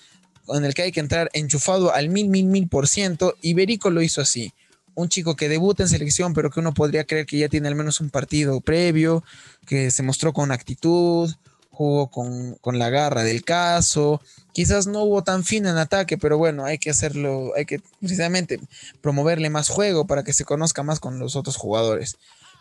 en 0.48 0.64
el 0.64 0.74
que 0.74 0.82
hay 0.82 0.92
que 0.92 1.00
entrar 1.00 1.30
enchufado 1.32 1.92
al 1.92 2.10
mil, 2.10 2.28
mil, 2.28 2.44
mil 2.44 2.68
por 2.68 2.86
ciento. 2.86 3.34
Iberico 3.40 3.90
lo 3.90 4.02
hizo 4.02 4.20
así. 4.20 4.52
Un 4.94 5.08
chico 5.08 5.34
que 5.34 5.48
debuta 5.48 5.84
en 5.84 5.88
selección, 5.88 6.34
pero 6.34 6.50
que 6.50 6.60
uno 6.60 6.74
podría 6.74 7.04
creer 7.04 7.24
que 7.24 7.38
ya 7.38 7.48
tiene 7.48 7.68
al 7.68 7.74
menos 7.74 8.00
un 8.00 8.10
partido 8.10 8.60
previo, 8.60 9.24
que 9.66 9.90
se 9.90 10.02
mostró 10.02 10.34
con 10.34 10.52
actitud, 10.52 11.32
jugó 11.72 12.08
con, 12.08 12.54
con 12.60 12.78
la 12.78 12.90
garra 12.90 13.24
del 13.24 13.42
caso, 13.44 14.20
Quizás 14.52 14.86
no 14.86 15.02
hubo 15.02 15.24
tan 15.24 15.44
fino 15.44 15.70
en 15.70 15.78
ataque, 15.78 16.18
pero 16.18 16.36
bueno, 16.36 16.66
hay 16.66 16.76
que 16.78 16.90
hacerlo, 16.90 17.52
hay 17.56 17.64
que 17.64 17.80
precisamente 18.00 18.60
promoverle 19.00 19.48
más 19.48 19.70
juego 19.70 20.06
para 20.06 20.24
que 20.24 20.34
se 20.34 20.44
conozca 20.44 20.82
más 20.82 21.00
con 21.00 21.18
los 21.18 21.36
otros 21.36 21.56
jugadores. 21.56 22.16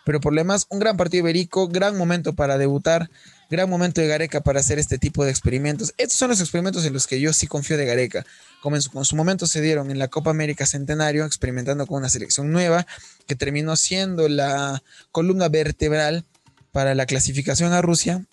Pero 0.06 0.22
por 0.22 0.34
lo 0.34 0.40
demás, 0.40 0.66
un 0.70 0.80
gran 0.80 0.96
partido 0.96 1.24
ibérico, 1.24 1.68
gran 1.68 1.98
momento 1.98 2.34
para 2.34 2.58
debutar, 2.58 3.12
gran 3.50 3.70
momento 3.70 4.00
de 4.00 4.08
Gareca 4.08 4.40
para 4.42 4.62
hacer 4.62 4.80
este 4.80 4.98
tipo 4.98 5.26
de 5.26 5.32
experimentos. 5.32 5.94
Estos 5.98 6.18
son 6.18 6.30
los 6.30 6.40
experimentos 6.40 6.86
en 6.86 6.94
los 6.94 7.08
que 7.08 7.20
yo 7.20 7.34
sí 7.34 7.46
confío 7.46 7.78
de 7.78 7.86
Gareca. 7.86 8.26
Como 8.62 8.78
en 8.78 8.82
su, 8.82 9.16
momento 9.16 9.46
se 9.46 9.62
dieron 9.62 9.92
en 9.92 10.00
la 10.00 10.08
Copa 10.08 10.32
América 10.32 10.66
Centenario, 10.66 11.26
experimentando 11.26 11.86
con 11.86 11.98
una 11.98 12.10
selección 12.10 12.52
nueva, 12.52 12.88
que 13.28 13.36
terminó 13.36 13.76
siendo 13.76 14.30
la 14.30 14.82
columna 15.12 15.50
vertebral 15.50 16.24
para 16.72 16.96
la 16.96 17.06
clasificación 17.06 17.74
a 17.74 17.82
Rusia 17.82 18.24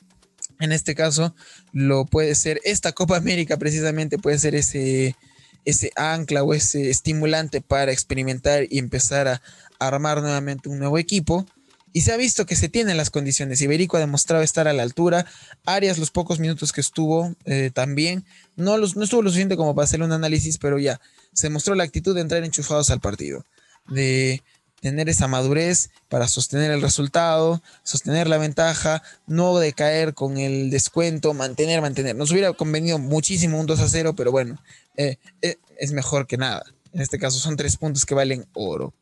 en 0.61 0.73
este 0.73 0.95
caso, 0.95 1.35
lo 1.73 2.05
puede 2.07 2.35
ser 2.35 2.61
esta 2.65 2.93
Copa 2.93 3.17
América 3.17 3.57
precisamente 3.57 4.19
puede 4.19 4.38
ser 4.38 4.55
ese, 4.55 5.17
ese 5.65 5.93
ancla 5.97 6.43
o 6.43 6.55
ese 6.55 6.91
estimulante 6.91 7.61
para 7.61 7.93
experimentar 7.93 8.67
y 8.69 8.79
empezar 8.79 9.29
a 9.29 9.43
armar 9.79 10.21
nuevamente 10.21 10.69
un 10.69 10.79
nuevo 10.79 10.99
equipo. 10.99 11.47
Y 11.93 12.03
se 12.03 12.12
ha 12.12 12.17
visto 12.17 12.45
que 12.45 12.55
se 12.55 12.69
tienen 12.69 12.97
las 12.97 13.11
condiciones. 13.11 13.62
Iberico 13.62 13.97
ha 13.97 14.00
demostrado 14.00 14.43
estar 14.43 14.69
a 14.69 14.73
la 14.73 14.83
altura. 14.83 15.27
Arias, 15.65 15.99
los 15.99 16.11
pocos 16.11 16.38
minutos 16.38 16.73
que 16.73 16.83
estuvo 16.83 17.35
eh, 17.47 17.71
también, 17.73 18.25
no, 18.57 18.77
no 18.77 19.03
estuvo 19.03 19.23
lo 19.23 19.31
suficiente 19.31 19.57
como 19.57 19.75
para 19.75 19.85
hacer 19.85 20.03
un 20.03 20.12
análisis, 20.12 20.59
pero 20.59 20.79
ya 20.79 21.00
se 21.33 21.49
mostró 21.49 21.75
la 21.75 21.85
actitud 21.85 22.15
de 22.15 22.21
entrar 22.21 22.45
enchufados 22.45 22.91
al 22.91 23.00
partido. 23.00 23.45
De 23.88 24.43
tener 24.81 25.09
esa 25.09 25.27
madurez 25.27 25.91
para 26.09 26.29
sostener 26.29 26.71
el 26.71 26.83
resultado, 26.83 27.63
sostener 27.83 28.29
la 28.29 28.39
ventaja, 28.39 29.03
no 29.27 29.59
decaer 29.59 30.15
con 30.15 30.39
el 30.39 30.71
descuento, 30.71 31.35
mantener, 31.35 31.81
mantener. 31.81 32.17
Nos 32.17 32.31
hubiera 32.31 32.53
convenido 32.53 32.99
muchísimo 32.99 33.59
un 33.59 33.67
2 33.67 33.81
a 33.81 33.89
0, 33.89 34.15
pero 34.17 34.31
bueno, 34.31 34.61
eh, 34.97 35.17
eh, 35.43 35.57
es 35.79 35.93
mejor 35.93 36.27
que 36.27 36.37
nada. 36.37 36.63
En 36.93 37.01
este 37.01 37.19
caso 37.19 37.39
son 37.39 37.57
tres 37.57 37.77
puntos 37.77 38.05
que 38.05 38.15
valen 38.15 38.47
oro. 38.55 38.95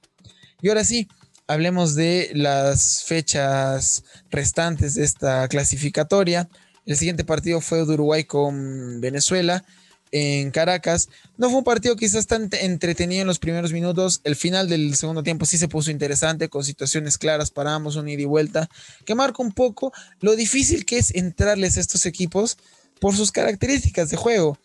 Y 0.61 0.68
ahora 0.68 0.85
sí, 0.85 1.09
hablemos 1.47 1.95
de 1.95 2.30
las 2.35 3.04
fechas 3.04 4.04
restantes 4.30 4.95
de 4.95 5.04
esta 5.04 5.47
clasificatoria. 5.49 6.49
El 6.87 6.97
siguiente 6.97 7.25
partido 7.25 7.61
fue 7.61 7.78
de 7.78 7.92
Uruguay 7.92 8.25
con 8.25 9.00
Venezuela 9.00 9.64
en 10.12 10.50
Caracas. 10.50 11.08
No 11.36 11.48
fue 11.48 11.58
un 11.58 11.64
partido 11.64 11.96
quizás 11.96 12.26
tan 12.26 12.48
entretenido 12.52 13.22
en 13.22 13.26
los 13.26 13.38
primeros 13.38 13.72
minutos. 13.72 14.20
El 14.25 14.36
final 14.36 14.68
del 14.68 14.94
segundo 14.96 15.22
tiempo 15.22 15.46
sí 15.46 15.58
se 15.58 15.68
puso 15.68 15.90
interesante, 15.90 16.48
con 16.48 16.64
situaciones 16.64 17.18
claras 17.18 17.50
para 17.50 17.75
ambos, 17.75 17.96
un 17.96 18.08
ida 18.08 18.22
y 18.22 18.26
vuelta, 18.26 18.68
que 19.04 19.14
marca 19.14 19.42
un 19.42 19.52
poco 19.52 19.92
lo 20.20 20.36
difícil 20.36 20.84
que 20.84 20.98
es 20.98 21.14
entrarles 21.14 21.76
a 21.76 21.80
estos 21.80 22.06
equipos 22.06 22.56
por 23.00 23.14
sus 23.14 23.32
características 23.32 24.10
de 24.10 24.16
juego. 24.16 24.58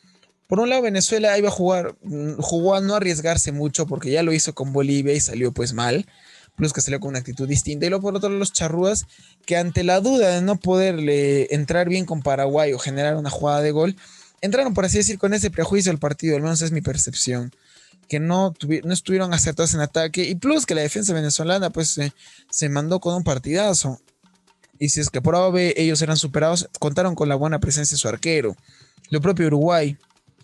Por 0.47 0.59
un 0.59 0.69
lado, 0.69 0.81
Venezuela 0.81 1.37
iba 1.37 1.47
a 1.47 1.51
jugar, 1.51 1.95
mm, 2.03 2.33
jugó 2.39 2.75
a 2.75 2.81
no 2.81 2.95
arriesgarse 2.95 3.51
mucho 3.51 3.87
porque 3.87 4.11
ya 4.11 4.23
lo 4.23 4.33
hizo 4.33 4.53
con 4.53 4.73
Bolivia 4.73 5.13
y 5.13 5.19
salió 5.19 5.53
pues 5.53 5.73
mal. 5.73 6.05
Plus 6.57 6.73
que 6.73 6.81
salió 6.81 6.99
con 6.99 7.09
una 7.11 7.19
actitud 7.19 7.47
distinta. 7.47 7.85
Y 7.85 7.89
luego 7.89 8.03
por 8.03 8.15
otro 8.17 8.27
lado, 8.27 8.39
los 8.39 8.51
charrúas 8.51 9.05
que 9.45 9.55
ante 9.55 9.85
la 9.85 10.01
duda 10.01 10.29
de 10.35 10.41
no 10.41 10.57
poderle 10.57 11.47
entrar 11.55 11.87
bien 11.87 12.05
con 12.05 12.21
Paraguay 12.21 12.73
o 12.73 12.79
generar 12.79 13.15
una 13.15 13.29
jugada 13.29 13.61
de 13.61 13.71
gol, 13.71 13.95
entraron, 14.41 14.73
por 14.73 14.85
así 14.85 14.97
decir, 14.97 15.17
con 15.17 15.33
ese 15.33 15.51
prejuicio 15.51 15.91
al 15.91 15.99
partido, 15.99 16.35
al 16.35 16.41
menos 16.41 16.61
es 16.61 16.71
mi 16.71 16.81
percepción, 16.81 17.53
que 18.07 18.19
no, 18.19 18.53
no 18.83 18.93
estuvieron 18.93 19.33
acertados 19.33 19.73
en 19.73 19.79
ataque 19.79 20.23
y 20.25 20.35
plus 20.35 20.65
que 20.65 20.75
la 20.75 20.81
defensa 20.81 21.13
venezolana 21.13 21.69
pues 21.69 21.97
se 22.49 22.69
mandó 22.69 22.99
con 22.99 23.15
un 23.15 23.23
partidazo. 23.23 24.01
Y 24.79 24.89
si 24.89 24.99
es 24.99 25.09
que 25.09 25.21
por 25.21 25.35
AOB 25.35 25.73
ellos 25.77 26.01
eran 26.01 26.17
superados, 26.17 26.67
contaron 26.79 27.13
con 27.13 27.29
la 27.29 27.35
buena 27.35 27.59
presencia 27.59 27.95
de 27.95 27.99
su 27.99 28.07
arquero. 28.07 28.55
Lo 29.11 29.21
propio 29.21 29.45
Uruguay, 29.45 29.95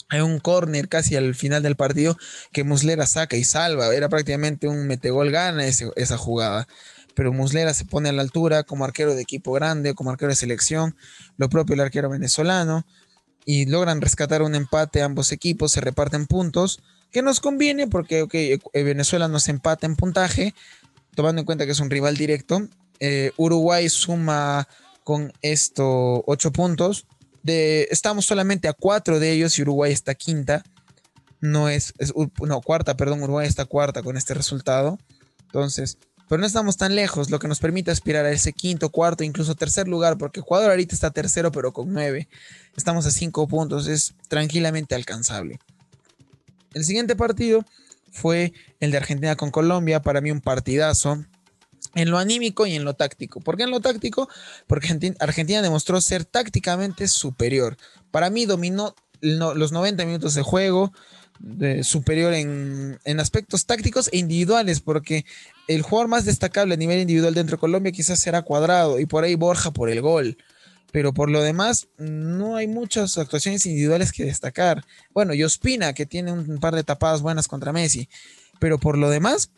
hay 0.09 0.21
un 0.21 0.39
córner 0.39 0.87
casi 0.87 1.15
al 1.15 1.35
final 1.35 1.63
del 1.63 1.75
partido 1.75 2.17
que 2.51 2.63
Muslera 2.63 3.07
saca 3.07 3.35
y 3.35 3.43
salva. 3.43 3.93
Era 3.93 4.09
prácticamente 4.09 4.67
un 4.67 4.87
metegol 4.87 5.31
gana 5.31 5.65
esa 5.65 6.17
jugada. 6.17 6.67
Pero 7.15 7.33
Muslera 7.33 7.73
se 7.73 7.85
pone 7.85 8.09
a 8.09 8.11
la 8.11 8.21
altura 8.21 8.63
como 8.63 8.85
arquero 8.85 9.15
de 9.15 9.23
equipo 9.23 9.51
grande, 9.53 9.95
como 9.95 10.11
arquero 10.11 10.29
de 10.29 10.35
selección. 10.35 10.95
Lo 11.37 11.49
propio 11.49 11.73
el 11.73 11.81
arquero 11.81 12.09
venezolano 12.09 12.85
y 13.49 13.65
logran 13.65 14.01
rescatar 14.01 14.41
un 14.41 14.55
empate 14.55 15.01
ambos 15.01 15.31
equipos, 15.31 15.71
se 15.71 15.79
reparten 15.79 16.27
puntos, 16.27 16.81
que 17.11 17.21
nos 17.21 17.39
conviene 17.39 17.87
porque 17.87 18.27
eh, 18.33 18.83
Venezuela 18.83 19.29
nos 19.29 19.47
empata 19.47 19.87
en 19.87 19.95
puntaje, 19.95 20.53
tomando 21.15 21.39
en 21.39 21.45
cuenta 21.45 21.65
que 21.65 21.71
es 21.71 21.79
un 21.79 21.89
rival 21.89 22.17
directo. 22.17 22.67
Eh, 22.99 23.31
Uruguay 23.37 23.87
suma 23.87 24.67
con 25.05 25.31
esto 25.41 26.25
8 26.27 26.51
puntos. 26.51 27.07
Estamos 27.45 28.25
solamente 28.25 28.67
a 28.67 28.73
4 28.73 29.17
de 29.17 29.31
ellos 29.31 29.57
y 29.57 29.61
Uruguay 29.61 29.93
está 29.93 30.13
quinta. 30.13 30.65
No 31.39 31.69
es, 31.69 31.93
es, 31.99 32.13
no, 32.41 32.59
cuarta, 32.59 32.97
perdón, 32.97 33.23
Uruguay 33.23 33.47
está 33.47 33.63
cuarta 33.63 34.03
con 34.03 34.17
este 34.17 34.33
resultado. 34.33 34.99
Entonces, 35.45 35.97
pero 36.27 36.39
no 36.39 36.45
estamos 36.45 36.77
tan 36.77 36.95
lejos, 36.95 37.29
lo 37.29 37.39
que 37.39 37.47
nos 37.47 37.59
permite 37.59 37.91
aspirar 37.91 38.25
a 38.25 38.31
ese 38.31 38.53
quinto, 38.53 38.89
cuarto, 38.89 39.23
incluso 39.23 39.55
tercer 39.55 39.87
lugar, 39.87 40.17
porque 40.17 40.41
Ecuador 40.41 40.69
ahorita 40.69 40.93
está 40.93 41.11
tercero, 41.11 41.51
pero 41.51 41.71
con 41.73 41.93
nueve. 41.93 42.27
Estamos 42.75 43.05
a 43.05 43.11
cinco 43.11 43.47
puntos, 43.47 43.87
es 43.87 44.13
tranquilamente 44.27 44.95
alcanzable. 44.95 45.59
El 46.73 46.83
siguiente 46.83 47.15
partido 47.15 47.63
fue 48.11 48.53
el 48.79 48.91
de 48.91 48.97
Argentina 48.97 49.35
con 49.35 49.51
Colombia, 49.51 50.01
para 50.01 50.21
mí 50.21 50.31
un 50.31 50.41
partidazo 50.41 51.23
en 51.95 52.11
lo 52.11 52.17
anímico 52.17 52.67
y 52.67 52.75
en 52.75 52.83
lo 52.83 52.93
táctico. 52.93 53.39
¿Por 53.39 53.57
qué 53.57 53.63
en 53.63 53.71
lo 53.71 53.79
táctico? 53.79 54.29
Porque 54.67 55.15
Argentina 55.19 55.61
demostró 55.61 56.01
ser 56.01 56.25
tácticamente 56.25 57.07
superior. 57.07 57.77
Para 58.11 58.29
mí 58.29 58.45
dominó 58.45 58.95
los 59.21 59.71
90 59.71 60.05
minutos 60.05 60.35
de 60.35 60.41
juego, 60.41 60.93
superior 61.83 62.33
en, 62.33 62.99
en, 63.03 63.19
aspectos 63.19 63.65
tácticos 63.65 64.09
e 64.11 64.17
individuales, 64.17 64.79
porque 64.79 65.25
el 65.67 65.81
jugador 65.81 66.07
más 66.07 66.25
destacable 66.25 66.73
a 66.73 66.77
nivel 66.77 66.99
individual 66.99 67.33
dentro 67.33 67.57
de 67.57 67.61
Colombia 67.61 67.91
quizás 67.91 68.19
será 68.19 68.41
Cuadrado 68.41 68.99
y 68.99 69.05
por 69.05 69.23
ahí 69.23 69.35
Borja 69.35 69.71
por 69.71 69.89
el 69.89 70.01
gol. 70.01 70.37
Pero 70.91 71.13
por 71.13 71.29
lo 71.29 71.41
demás, 71.41 71.87
no 71.97 72.55
hay 72.55 72.67
muchas 72.67 73.17
actuaciones 73.17 73.65
individuales 73.65 74.11
que 74.11 74.23
destacar. 74.23 74.85
Bueno, 75.13 75.33
y 75.33 75.43
Ospina, 75.43 75.93
que 75.93 76.05
tiene 76.05 76.31
un 76.31 76.59
par 76.59 76.75
de 76.75 76.83
tapadas 76.83 77.21
buenas 77.21 77.47
contra 77.47 77.73
Messi. 77.73 78.07
Pero 78.59 78.79
por 78.79 78.97
lo 78.97 79.09
demás, 79.09 79.51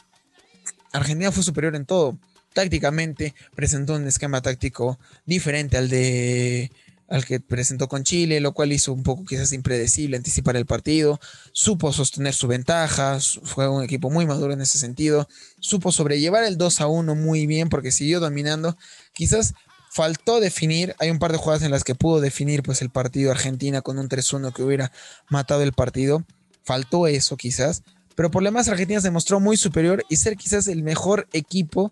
Argentina 0.92 1.32
fue 1.32 1.44
superior 1.44 1.76
en 1.76 1.86
todo. 1.86 2.18
Tácticamente 2.54 3.36
presentó 3.56 3.96
un 3.96 4.08
esquema 4.08 4.42
táctico 4.42 5.00
diferente 5.26 5.78
al 5.78 5.88
de 5.88 6.72
al 7.10 7.26
que 7.26 7.40
presentó 7.40 7.88
con 7.88 8.04
Chile, 8.04 8.40
lo 8.40 8.54
cual 8.54 8.72
hizo 8.72 8.94
un 8.94 9.04
poco 9.04 9.26
quizás 9.26 9.52
impredecible 9.52 10.18
anticipar 10.18 10.56
el 10.56 10.66
partido, 10.66 11.20
supo 11.52 11.92
sostener 11.92 12.34
su 12.34 12.48
ventaja, 12.48 13.20
fue 13.44 13.68
un 13.68 13.84
equipo 13.84 14.10
muy 14.10 14.26
maduro 14.26 14.54
en 14.54 14.62
ese 14.62 14.78
sentido, 14.78 15.28
supo 15.60 15.92
sobrellevar 15.92 16.44
el 16.44 16.58
2 16.58 16.82
a 16.82 16.88
1 16.88 17.16
muy 17.16 17.48
bien 17.48 17.70
porque 17.70 17.92
siguió 17.92 18.20
dominando, 18.20 18.78
quizás 19.14 19.54
faltó 19.92 20.40
definir, 20.40 20.96
hay 21.00 21.10
un 21.10 21.20
par 21.20 21.32
de 21.32 21.40
jugadas 21.40 21.64
en 21.64 21.72
las 21.72 21.84
que 21.84 21.96
pudo 21.96 22.22
definir 22.22 22.62
pues 22.62 22.82
el 22.82 22.92
partido 22.92 23.32
Argentina 23.32 23.82
con 23.82 23.98
un 23.98 24.08
3-1 24.08 24.54
que 24.54 24.62
hubiera 24.62 24.92
matado 25.30 25.64
el 25.64 25.74
partido, 25.74 26.26
faltó 26.64 27.08
eso 27.08 27.38
quizás, 27.38 27.82
pero 28.16 28.30
por 28.30 28.44
lo 28.44 28.50
demás 28.50 28.68
Argentina 28.68 29.02
se 29.02 29.08
demostró 29.08 29.40
muy 29.40 29.58
superior 29.58 30.06
y 30.10 30.18
ser 30.18 30.36
quizás 30.36 30.68
el 30.68 30.84
mejor 30.84 31.28
equipo 31.34 31.92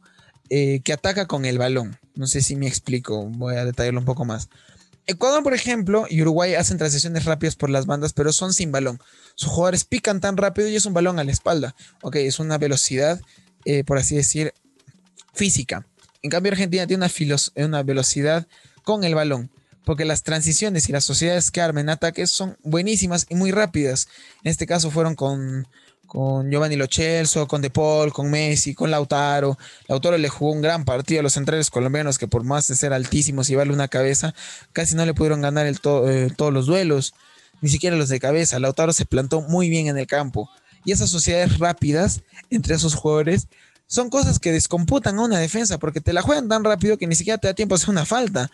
eh, 0.49 0.81
que 0.83 0.93
ataca 0.93 1.25
con 1.25 1.45
el 1.45 1.57
balón. 1.57 1.97
No 2.15 2.27
sé 2.27 2.41
si 2.41 2.55
me 2.55 2.67
explico, 2.67 3.25
voy 3.25 3.55
a 3.55 3.65
detallarlo 3.65 3.99
un 3.99 4.05
poco 4.05 4.25
más. 4.25 4.49
Ecuador, 5.09 5.41
por 5.41 5.53
ejemplo, 5.53 6.05
y 6.09 6.21
Uruguay 6.21 6.55
hacen 6.55 6.77
transiciones 6.77 7.23
rápidas 7.23 7.55
por 7.55 7.69
las 7.69 7.85
bandas, 7.85 8.11
pero 8.11 8.33
son 8.33 8.53
sin 8.53 8.73
balón. 8.73 8.99
Sus 9.35 9.49
jugadores 9.49 9.85
pican 9.85 10.19
tan 10.19 10.35
rápido 10.35 10.67
y 10.67 10.75
es 10.75 10.85
un 10.85 10.93
balón 10.93 11.17
a 11.17 11.23
la 11.23 11.31
espalda. 11.31 11.75
Ok, 12.01 12.17
es 12.17 12.39
una 12.39 12.57
velocidad, 12.57 13.21
eh, 13.63 13.85
por 13.85 13.97
así 13.97 14.17
decir, 14.17 14.53
física. 15.33 15.87
En 16.21 16.29
cambio, 16.29 16.51
Argentina 16.51 16.85
tiene 16.87 17.05
una, 17.05 17.37
una 17.65 17.83
velocidad 17.83 18.47
con 18.83 19.05
el 19.05 19.15
balón, 19.15 19.49
porque 19.85 20.03
las 20.03 20.23
transiciones 20.23 20.89
y 20.89 20.91
las 20.91 21.05
sociedades 21.05 21.51
que 21.51 21.61
armen 21.61 21.89
ataques 21.89 22.29
son 22.29 22.57
buenísimas 22.63 23.27
y 23.29 23.35
muy 23.35 23.51
rápidas. 23.51 24.09
En 24.43 24.51
este 24.51 24.67
caso 24.67 24.91
fueron 24.91 25.15
con 25.15 25.69
con 26.07 26.49
Giovanni 26.49 26.75
Lochelso, 26.75 27.47
con 27.47 27.61
De 27.61 27.69
Paul, 27.69 28.11
con 28.11 28.31
Messi, 28.31 28.73
con 28.73 28.89
Lautaro. 28.89 29.57
Lautaro 29.87 30.17
le 30.17 30.29
jugó 30.29 30.53
un 30.53 30.61
gran 30.61 30.85
partido 30.85 31.19
a 31.19 31.23
los 31.23 31.33
centrales 31.33 31.69
colombianos 31.69 32.17
que 32.17 32.27
por 32.27 32.43
más 32.43 32.67
de 32.67 32.75
ser 32.75 32.93
altísimos 32.93 33.47
y 33.49 33.51
llevarle 33.51 33.73
una 33.73 33.89
cabeza, 33.89 34.33
casi 34.73 34.95
no 34.95 35.05
le 35.05 35.13
pudieron 35.13 35.41
ganar 35.41 35.67
el 35.67 35.79
eh, 36.07 36.29
todos 36.35 36.53
los 36.53 36.65
duelos, 36.65 37.13
ni 37.61 37.69
siquiera 37.69 37.95
los 37.95 38.09
de 38.09 38.19
cabeza. 38.19 38.59
Lautaro 38.59 38.93
se 38.93 39.05
plantó 39.05 39.41
muy 39.41 39.69
bien 39.69 39.87
en 39.87 39.97
el 39.97 40.07
campo. 40.07 40.49
Y 40.85 40.93
esas 40.93 41.09
sociedades 41.09 41.59
rápidas 41.59 42.21
entre 42.49 42.75
esos 42.75 42.95
jugadores 42.95 43.47
son 43.87 44.09
cosas 44.09 44.39
que 44.39 44.51
descomputan 44.51 45.19
a 45.19 45.23
una 45.23 45.39
defensa 45.39 45.77
porque 45.77 46.01
te 46.01 46.13
la 46.13 46.21
juegan 46.21 46.47
tan 46.47 46.63
rápido 46.63 46.97
que 46.97 47.07
ni 47.07 47.15
siquiera 47.15 47.37
te 47.37 47.47
da 47.47 47.53
tiempo 47.53 47.75
a 47.75 47.77
hacer 47.77 47.89
una 47.89 48.05
falta. 48.05 48.49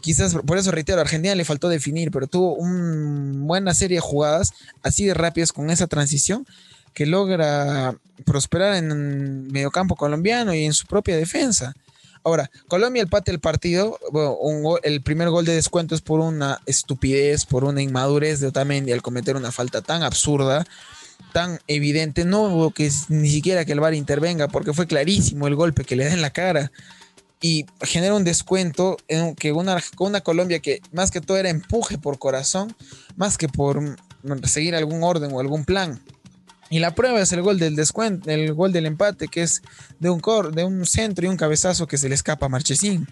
Quizás 0.00 0.34
por 0.34 0.58
eso 0.58 0.70
reitero, 0.70 0.98
a 0.98 1.02
Argentina 1.02 1.34
le 1.34 1.44
faltó 1.44 1.68
definir, 1.68 2.10
pero 2.10 2.26
tuvo 2.26 2.54
una 2.54 3.46
buena 3.46 3.74
serie 3.74 3.96
de 3.96 4.00
jugadas 4.00 4.52
así 4.82 5.04
de 5.04 5.14
rápidas 5.14 5.52
con 5.52 5.70
esa 5.70 5.86
transición 5.86 6.46
que 6.94 7.06
logra 7.06 7.94
prosperar 8.24 8.74
en 8.74 8.90
el 8.90 8.98
mediocampo 9.50 9.96
colombiano 9.96 10.54
y 10.54 10.64
en 10.64 10.72
su 10.72 10.86
propia 10.86 11.16
defensa. 11.16 11.74
Ahora, 12.22 12.50
Colombia 12.68 13.02
empate 13.02 13.30
el 13.30 13.40
partido, 13.40 13.98
el 14.82 15.02
primer 15.02 15.30
gol 15.30 15.46
de 15.46 15.54
descuento 15.54 15.94
es 15.94 16.02
por 16.02 16.20
una 16.20 16.60
estupidez, 16.66 17.46
por 17.46 17.64
una 17.64 17.80
inmadurez 17.80 18.40
de 18.40 18.48
Otamendi 18.48 18.92
al 18.92 19.00
cometer 19.00 19.36
una 19.36 19.52
falta 19.52 19.80
tan 19.80 20.02
absurda, 20.02 20.66
tan 21.32 21.60
evidente, 21.66 22.24
no 22.24 22.42
hubo 22.42 22.72
que 22.72 22.90
ni 23.08 23.30
siquiera 23.30 23.64
que 23.64 23.72
el 23.72 23.80
VAR 23.80 23.94
intervenga 23.94 24.48
porque 24.48 24.74
fue 24.74 24.86
clarísimo 24.86 25.46
el 25.46 25.54
golpe 25.54 25.84
que 25.84 25.96
le 25.96 26.04
da 26.04 26.12
en 26.12 26.20
la 26.20 26.30
cara 26.30 26.70
y 27.40 27.66
genera 27.82 28.14
un 28.14 28.24
descuento 28.24 28.96
en 29.08 29.34
que 29.34 29.52
una, 29.52 29.82
una 29.98 30.20
Colombia 30.20 30.60
que 30.60 30.82
más 30.92 31.10
que 31.10 31.20
todo 31.20 31.36
era 31.36 31.48
empuje 31.48 31.98
por 31.98 32.18
corazón, 32.18 32.74
más 33.16 33.38
que 33.38 33.48
por 33.48 33.96
seguir 34.44 34.74
algún 34.74 35.02
orden 35.02 35.32
o 35.32 35.40
algún 35.40 35.64
plan. 35.64 36.00
Y 36.68 36.78
la 36.78 36.94
prueba 36.94 37.20
es 37.20 37.32
el 37.32 37.42
gol 37.42 37.58
del 37.58 37.74
descuento, 37.74 38.30
el 38.30 38.54
gol 38.54 38.72
del 38.72 38.86
empate, 38.86 39.26
que 39.26 39.42
es 39.42 39.62
de 39.98 40.08
un, 40.08 40.20
cor, 40.20 40.54
de 40.54 40.64
un 40.64 40.86
centro 40.86 41.26
y 41.26 41.28
un 41.28 41.36
cabezazo 41.36 41.88
que 41.88 41.98
se 41.98 42.08
le 42.08 42.14
escapa 42.14 42.46
a 42.46 42.48
Marchesín. 42.48 43.08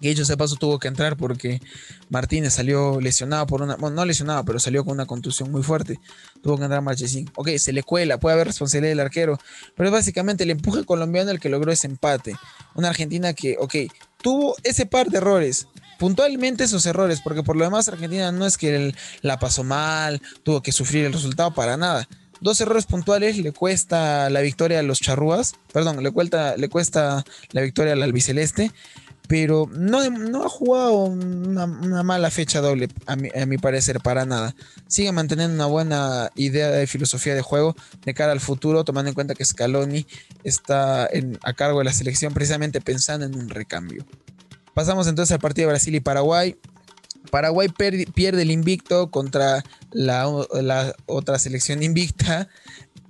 Que 0.00 0.10
hecho 0.10 0.22
ese 0.22 0.36
paso 0.36 0.56
tuvo 0.56 0.78
que 0.78 0.88
entrar 0.88 1.16
porque 1.16 1.60
Martínez 2.08 2.54
salió 2.54 3.00
lesionado 3.00 3.46
por 3.46 3.62
una. 3.62 3.76
Bueno, 3.76 3.96
no 3.96 4.04
lesionado, 4.04 4.44
pero 4.44 4.58
salió 4.58 4.84
con 4.84 4.94
una 4.94 5.06
contusión 5.06 5.50
muy 5.50 5.62
fuerte. 5.62 6.00
Tuvo 6.42 6.58
que 6.58 6.64
entrar 6.64 6.82
Marchesín. 6.82 7.30
Ok, 7.36 7.50
se 7.58 7.72
le 7.72 7.82
cuela, 7.82 8.18
puede 8.18 8.34
haber 8.34 8.48
responsabilidad 8.48 8.90
del 8.90 9.00
arquero. 9.00 9.38
Pero 9.76 9.88
es 9.88 9.92
básicamente 9.92 10.44
el 10.44 10.50
empuje 10.50 10.84
colombiano 10.84 11.30
el 11.30 11.40
que 11.40 11.48
logró 11.48 11.72
ese 11.72 11.86
empate. 11.86 12.36
Una 12.74 12.88
Argentina 12.88 13.32
que, 13.32 13.56
ok, 13.58 13.74
tuvo 14.20 14.56
ese 14.62 14.86
par 14.86 15.08
de 15.08 15.18
errores 15.18 15.68
puntualmente 15.96 16.64
esos 16.64 16.84
errores, 16.86 17.20
porque 17.22 17.44
por 17.44 17.56
lo 17.56 17.64
demás 17.64 17.88
Argentina 17.88 18.32
no 18.32 18.46
es 18.46 18.58
que 18.58 18.92
la 19.22 19.38
pasó 19.38 19.62
mal, 19.62 20.20
tuvo 20.42 20.60
que 20.60 20.72
sufrir 20.72 21.04
el 21.04 21.12
resultado 21.12 21.54
para 21.54 21.76
nada 21.76 22.08
dos 22.44 22.60
errores 22.60 22.84
puntuales 22.84 23.38
le 23.38 23.52
cuesta 23.52 24.28
la 24.28 24.42
victoria 24.42 24.80
a 24.80 24.82
los 24.82 25.00
charrúas, 25.00 25.54
perdón, 25.72 26.02
le 26.02 26.10
cuesta, 26.10 26.56
le 26.58 26.68
cuesta 26.68 27.24
la 27.52 27.62
victoria 27.62 27.94
al 27.94 28.02
albiceleste, 28.02 28.70
pero 29.26 29.68
no, 29.72 30.08
no 30.10 30.44
ha 30.44 30.48
jugado 30.48 31.04
una, 31.04 32.02
mala 32.02 32.30
fecha 32.30 32.60
doble, 32.60 32.88
a 33.06 33.16
mi, 33.16 33.58
parecer, 33.58 34.00
para 34.00 34.26
nada. 34.26 34.54
Sigue 34.86 35.12
manteniendo 35.12 35.54
una 35.54 35.66
buena 35.66 36.30
idea 36.34 36.70
de 36.70 36.86
filosofía 36.86 37.34
de 37.34 37.42
juego 37.42 37.74
de 38.04 38.14
cara 38.14 38.32
al 38.32 38.40
futuro, 38.40 38.84
tomando 38.84 39.08
en 39.08 39.14
cuenta 39.14 39.34
que 39.34 39.44
Scaloni 39.44 40.06
está 40.42 41.08
a 41.42 41.52
cargo 41.54 41.78
de 41.78 41.84
la 41.84 41.92
selección 41.92 42.34
precisamente 42.34 42.80
pensando 42.80 43.24
en 43.24 43.34
un 43.34 43.48
recambio. 43.48 44.04
Pasamos 44.74 45.06
entonces 45.06 45.32
al 45.32 45.40
partido 45.40 45.68
de 45.68 45.72
Brasil 45.72 45.94
y 45.94 46.00
Paraguay. 46.00 46.56
Paraguay 47.30 47.68
pierde 47.68 48.42
el 48.42 48.50
invicto 48.50 49.10
contra 49.10 49.64
la, 49.90 50.28
otra 51.06 51.38
selección 51.38 51.82
invicta. 51.82 52.48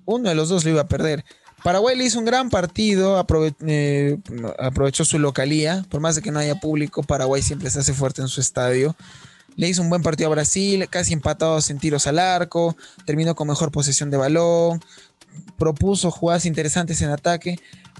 Uno 0.04 0.28
de 0.28 0.34
los 0.34 0.48
dos 0.48 0.64
lo 0.64 0.70
iba 0.70 0.82
a 0.82 0.88
perder. 0.88 1.24
Paraguay 1.64 1.96
le 1.96 2.04
hizo 2.04 2.18
un 2.18 2.26
gran 2.26 2.50
partido, 2.50 3.26
eh, 3.66 4.18
aprovechó 4.58 5.06
su 5.06 5.18
localía. 5.18 5.82
Por 5.88 5.98
más 6.02 6.14
de 6.14 6.20
que 6.20 6.30
no 6.30 6.38
haya 6.38 6.56
público, 6.56 7.02
Paraguay 7.02 7.40
siempre 7.40 7.70
se 7.70 7.78
hace 7.78 7.94
fuerte 7.94 8.20
en 8.20 8.28
su 8.28 8.42
estadio. 8.42 8.94
Le 9.56 9.70
hizo 9.70 9.80
un 9.80 9.88
buen 9.88 10.02
partido 10.02 10.28
a 10.28 10.32
Brasil, 10.32 10.86
casi 10.90 11.14
empatados 11.14 11.70
en 11.70 11.78
tiros 11.78 12.06
al 12.06 12.18
arco, 12.18 12.76
terminó 13.06 13.34
con 13.34 13.48
mejor 13.48 13.72
posesión 13.72 14.10
de 14.10 14.18
balón, 14.18 14.84
propuso 15.56 16.10
jugadas 16.10 16.44
interesantes 16.44 17.00
en 17.00 17.08
ataque, 17.08 17.58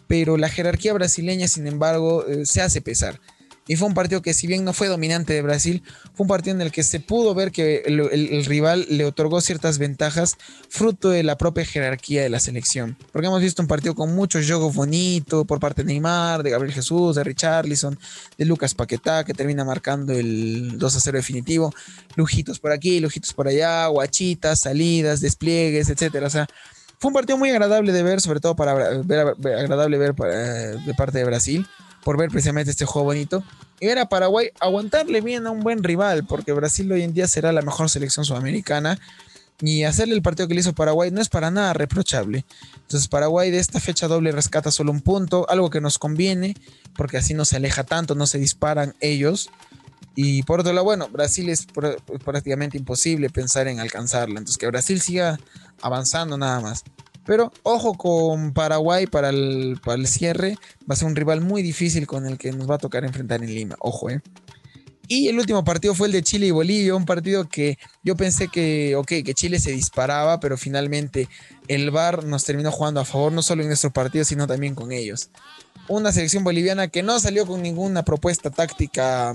pero 0.09 0.37
la 0.37 0.51
jerarquía 0.51 0.93
brasileña, 0.93 1.49
sin 1.49 1.67
embargo, 1.67 2.27
eh, 2.27 2.45
se 2.45 2.61
hace 2.61 2.83
pesar. 2.83 3.19
Y 3.67 3.77
fue 3.77 3.89
un 3.89 3.95
partido 3.95 4.21
que 4.21 4.35
si 4.35 4.47
bien 4.47 4.65
no 4.65 4.75
fue 4.75 4.89
dominante 4.89 5.33
de 5.33 5.41
Brasil, 5.41 5.83
fue 6.15 6.25
un 6.25 6.29
partido 6.29 6.55
en 6.55 6.61
el 6.61 6.71
que 6.71 6.83
se 6.83 7.01
pudo 7.01 7.35
ver 7.35 7.51
que 7.51 7.83
el, 7.87 8.45
rival 8.45 8.87
le 8.91 9.07
otorgó 9.07 9.41
ciertas 9.41 9.79
ventajas 9.79 10.37
fruto 10.69 11.09
de 11.09 11.23
la 11.23 11.39
propia 11.39 11.65
jerarquía 11.65 12.23
de 12.23 12.29
la 12.29 12.41
selección. 12.41 12.97
Porque 13.11 13.27
hemos 13.27 13.41
visto 13.41 13.63
un 13.63 13.69
partido 13.69 13.95
con 13.95 14.15
muchos 14.15 14.47
juegos 14.47 14.75
bonitos 14.75 15.47
por 15.47 15.61
parte 15.61 15.83
de 15.83 15.87
Neymar, 15.89 16.43
de 16.43 16.51
Gabriel 16.51 16.75
Jesús, 16.75 17.17
de 17.17 17.25
Richarlison, 17.25 17.99
de 18.37 18.45
Lucas 18.45 18.75
Paquetá, 18.75 19.25
que 19.25 19.33
termina 19.33 19.65
marcando 19.65 20.13
el 20.13 20.79
2 20.79 20.97
a 20.97 21.01
0 21.01 21.17
definitivo. 21.17 21.73
Lujitos 22.17 22.59
por 22.59 22.71
aquí, 22.71 23.01
lujitos 23.01 23.33
por 23.33 23.49
allá, 23.49 23.87
guachitas, 23.87 24.61
salidas, 24.61 25.21
despliegues, 25.21 25.89
etcétera. 25.89 26.27
O 26.27 26.31
sea, 26.31 26.47
fue 26.99 27.09
un 27.09 27.15
partido 27.15 27.39
muy 27.39 27.49
agradable 27.49 27.93
de 27.93 28.03
ver, 28.03 28.21
sobre 28.21 28.41
todo 28.41 28.57
para 28.57 28.75
ver, 28.75 29.37
agradable 29.57 29.97
ver 29.97 30.15
de 30.15 30.95
parte 30.95 31.19
de 31.19 31.25
Brasil 31.25 31.67
por 32.05 32.19
ver 32.19 32.31
precisamente 32.31 32.71
este 32.71 32.85
juego 32.85 33.07
bonito. 33.07 33.43
Y 33.81 33.87
ver 33.87 33.99
a 33.99 34.09
Paraguay 34.09 34.51
aguantarle 34.61 35.21
bien 35.21 35.47
a 35.47 35.51
un 35.51 35.61
buen 35.61 35.83
rival, 35.83 36.25
porque 36.27 36.53
Brasil 36.53 36.91
hoy 36.93 37.03
en 37.03 37.15
día 37.15 37.27
será 37.27 37.53
la 37.53 37.63
mejor 37.63 37.91
selección 37.91 38.25
sudamericana. 38.25 38.99
Y 39.61 39.85
hacerle 39.85 40.15
el 40.15 40.23
partido 40.23 40.49
que 40.49 40.55
le 40.55 40.61
hizo 40.61 40.75
Paraguay 40.75 41.11
no 41.11 41.21
es 41.21 41.29
para 41.29 41.51
nada 41.51 41.73
reprochable. 41.73 42.45
Entonces 42.77 43.09
Paraguay 43.09 43.51
de 43.51 43.59
esta 43.59 43.81
fecha 43.81 44.09
doble 44.09 44.33
rescata 44.33 44.71
solo 44.71 44.91
un 44.91 45.01
punto, 45.01 45.49
algo 45.49 45.71
que 45.71 45.81
nos 45.81 45.99
conviene, 45.99 46.57
porque 46.97 47.19
así 47.19 47.35
no 47.35 47.45
se 47.45 47.57
aleja 47.57 47.85
tanto, 47.85 48.15
no 48.15 48.27
se 48.27 48.39
disparan 48.39 48.95
ellos. 49.01 49.51
Y 50.17 50.43
por 50.43 50.61
otro 50.61 50.73
lado, 50.73 50.85
bueno, 50.85 51.09
Brasil 51.09 51.49
es 51.49 51.67
prácticamente 52.25 52.79
imposible 52.79 53.31
pensar 53.31 53.69
en 53.69 53.81
alcanzarla. 53.81 54.39
Entonces 54.39 54.59
que 54.59 54.67
Brasil 54.67 55.01
siga 55.01 55.39
avanzando 55.81 56.37
nada 56.37 56.61
más. 56.61 56.85
Pero 57.25 57.53
ojo 57.63 57.95
con 57.95 58.53
Paraguay 58.53 59.07
para 59.07 59.31
el, 59.31 59.81
para 59.85 59.99
el 59.99 60.07
cierre. 60.07 60.57
Va 60.83 60.95
a 60.95 60.97
ser 60.97 61.09
un 61.09 61.17
rival 61.17 61.41
muy 61.41 61.63
difícil 61.63 62.07
con 62.07 62.27
el 62.27 62.39
que 62.39 62.53
nos 62.53 62.69
va 62.69 62.77
a 62.77 62.79
tocar 62.79 63.05
enfrentar 63.05 63.43
en 63.43 63.55
Lima. 63.55 63.77
Ojo, 63.81 64.11
eh. 64.11 64.21
Y 65.07 65.29
el 65.29 65.39
último 65.39 65.65
partido 65.65 65.95
fue 65.95 66.07
el 66.07 66.15
de 66.15 66.23
Chile 66.23 66.47
y 66.47 66.51
Bolivia, 66.51 66.95
un 66.95 67.05
partido 67.05 67.47
que 67.47 67.79
yo 68.03 68.17
pensé 68.17 68.49
que, 68.49 68.97
ok, 68.97 69.09
que 69.23 69.35
Chile 69.35 69.61
se 69.61 69.71
disparaba, 69.73 70.41
pero 70.41 70.57
finalmente 70.57 71.29
el 71.69 71.91
VAR 71.91 72.25
nos 72.25 72.45
terminó 72.45 72.73
jugando 72.73 73.01
a 73.01 73.05
favor, 73.05 73.31
no 73.31 73.43
solo 73.43 73.63
en 73.63 73.69
nuestro 73.69 73.93
partido, 73.93 74.25
sino 74.25 74.47
también 74.47 74.75
con 74.75 74.93
ellos. 74.93 75.29
Una 75.89 76.11
selección 76.11 76.43
boliviana 76.43 76.89
que 76.89 77.03
no 77.03 77.21
salió 77.21 77.47
con 77.47 77.61
ninguna 77.61 78.03
propuesta 78.03 78.49
táctica 78.51 79.35